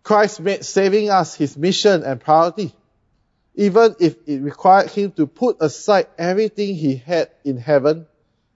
Christ 0.02 0.40
made 0.40 0.64
saving 0.64 1.10
us 1.10 1.34
his 1.34 1.56
mission 1.56 2.02
and 2.02 2.20
priority, 2.20 2.74
even 3.54 3.96
if 4.00 4.16
it 4.26 4.40
required 4.40 4.90
him 4.90 5.12
to 5.12 5.26
put 5.26 5.58
aside 5.60 6.06
everything 6.18 6.74
he 6.74 6.96
had 6.96 7.30
in 7.44 7.56
heaven 7.56 8.06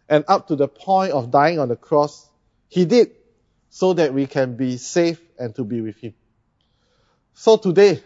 and 0.09 0.25
up 0.29 0.49
to 0.49 0.57
the 0.57 0.68
point 0.68 1.12
of 1.12 1.31
dying 1.31 1.59
on 1.59 1.68
the 1.68 1.77
cross. 1.77 2.29
He 2.68 2.85
did 2.85 3.12
so 3.70 3.92
that 3.94 4.14
we 4.14 4.27
can 4.27 4.57
be 4.57 4.77
safe 4.77 5.20
and 5.38 5.55
to 5.57 5.64
be 5.64 5.81
with 5.81 5.97
Him. 5.97 6.14
So 7.35 7.57
today, 7.57 8.01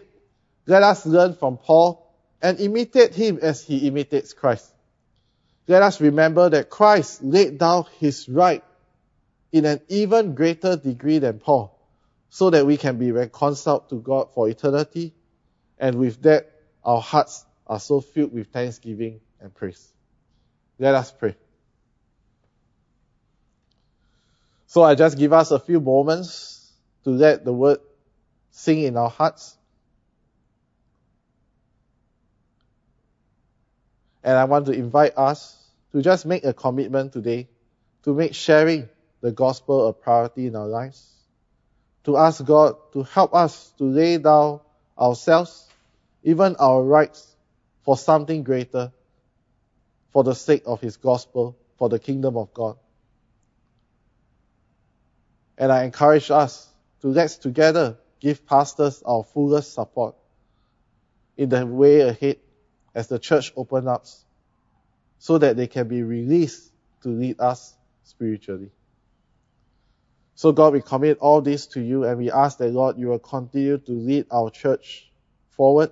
let 0.65 0.83
us 0.83 1.05
learn 1.05 1.35
from 1.35 1.57
Paul 1.57 2.11
and 2.41 2.59
imitate 2.59 3.13
him 3.13 3.39
as 3.41 3.63
he 3.63 3.87
imitates 3.87 4.33
Christ. 4.33 4.71
Let 5.67 5.83
us 5.83 6.01
remember 6.01 6.49
that 6.49 6.69
Christ 6.69 7.23
laid 7.23 7.59
down 7.59 7.85
his 7.99 8.27
right 8.27 8.63
in 9.51 9.65
an 9.65 9.81
even 9.87 10.35
greater 10.35 10.75
degree 10.75 11.19
than 11.19 11.39
Paul, 11.39 11.77
so 12.29 12.49
that 12.51 12.65
we 12.65 12.77
can 12.77 12.97
be 12.97 13.11
reconciled 13.11 13.89
to 13.89 13.95
God 13.99 14.33
for 14.33 14.47
eternity, 14.47 15.13
and 15.79 15.95
with 15.97 16.21
that, 16.23 16.51
our 16.83 17.01
hearts 17.01 17.45
are 17.65 17.79
so 17.79 18.01
filled 18.01 18.33
with 18.33 18.47
thanksgiving 18.47 19.21
and 19.39 19.53
praise. 19.53 19.91
Let 20.77 20.95
us 20.95 21.11
pray. 21.11 21.35
So 24.67 24.83
I 24.83 24.95
just 24.95 25.17
give 25.17 25.33
us 25.33 25.51
a 25.51 25.59
few 25.59 25.79
moments 25.79 26.71
to 27.03 27.09
let 27.09 27.43
the 27.43 27.53
word 27.53 27.79
sing 28.51 28.83
in 28.83 28.97
our 28.97 29.09
hearts. 29.09 29.57
And 34.23 34.37
I 34.37 34.43
want 34.43 34.67
to 34.67 34.73
invite 34.73 35.17
us 35.17 35.57
to 35.91 36.01
just 36.01 36.25
make 36.25 36.43
a 36.43 36.53
commitment 36.53 37.13
today 37.13 37.47
to 38.03 38.13
make 38.13 38.35
sharing 38.35 38.89
the 39.21 39.31
gospel 39.31 39.87
a 39.87 39.93
priority 39.93 40.47
in 40.47 40.55
our 40.55 40.67
lives. 40.67 41.13
To 42.05 42.17
ask 42.17 42.43
God 42.43 42.75
to 42.93 43.03
help 43.03 43.35
us 43.35 43.73
to 43.77 43.83
lay 43.83 44.17
down 44.17 44.61
ourselves, 44.97 45.67
even 46.23 46.55
our 46.57 46.81
rights, 46.83 47.35
for 47.83 47.97
something 47.97 48.43
greater, 48.43 48.91
for 50.11 50.23
the 50.23 50.33
sake 50.33 50.63
of 50.65 50.81
His 50.81 50.97
gospel, 50.97 51.57
for 51.77 51.89
the 51.89 51.99
kingdom 51.99 52.37
of 52.37 52.53
God. 52.53 52.77
And 55.57 55.71
I 55.71 55.83
encourage 55.83 56.31
us 56.31 56.67
to 57.01 57.07
let's 57.07 57.37
together 57.37 57.97
give 58.19 58.45
pastors 58.45 59.03
our 59.05 59.23
fullest 59.23 59.73
support 59.73 60.15
in 61.37 61.49
the 61.49 61.65
way 61.65 62.01
ahead 62.01 62.37
as 62.95 63.07
the 63.07 63.19
church 63.19 63.53
opens 63.55 63.87
up 63.87 64.05
so 65.19 65.37
that 65.37 65.57
they 65.57 65.67
can 65.67 65.87
be 65.87 66.03
released 66.03 66.71
to 67.03 67.09
lead 67.09 67.39
us 67.39 67.75
spiritually. 68.03 68.71
So 70.39 70.53
God, 70.53 70.71
we 70.71 70.81
commit 70.81 71.17
all 71.17 71.41
this 71.41 71.67
to 71.67 71.81
you 71.81 72.05
and 72.05 72.17
we 72.17 72.31
ask 72.31 72.59
that 72.59 72.69
Lord, 72.69 72.97
you 72.97 73.07
will 73.07 73.19
continue 73.19 73.77
to 73.77 73.91
lead 73.91 74.25
our 74.31 74.49
church 74.49 75.11
forward 75.49 75.91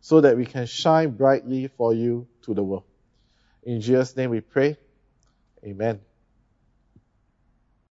so 0.00 0.20
that 0.20 0.36
we 0.36 0.46
can 0.46 0.66
shine 0.66 1.10
brightly 1.12 1.68
for 1.68 1.94
you 1.94 2.26
to 2.42 2.54
the 2.54 2.62
world. 2.64 2.82
In 3.62 3.80
Jesus' 3.80 4.16
name 4.16 4.30
we 4.30 4.40
pray. 4.40 4.76
Amen. 5.64 6.00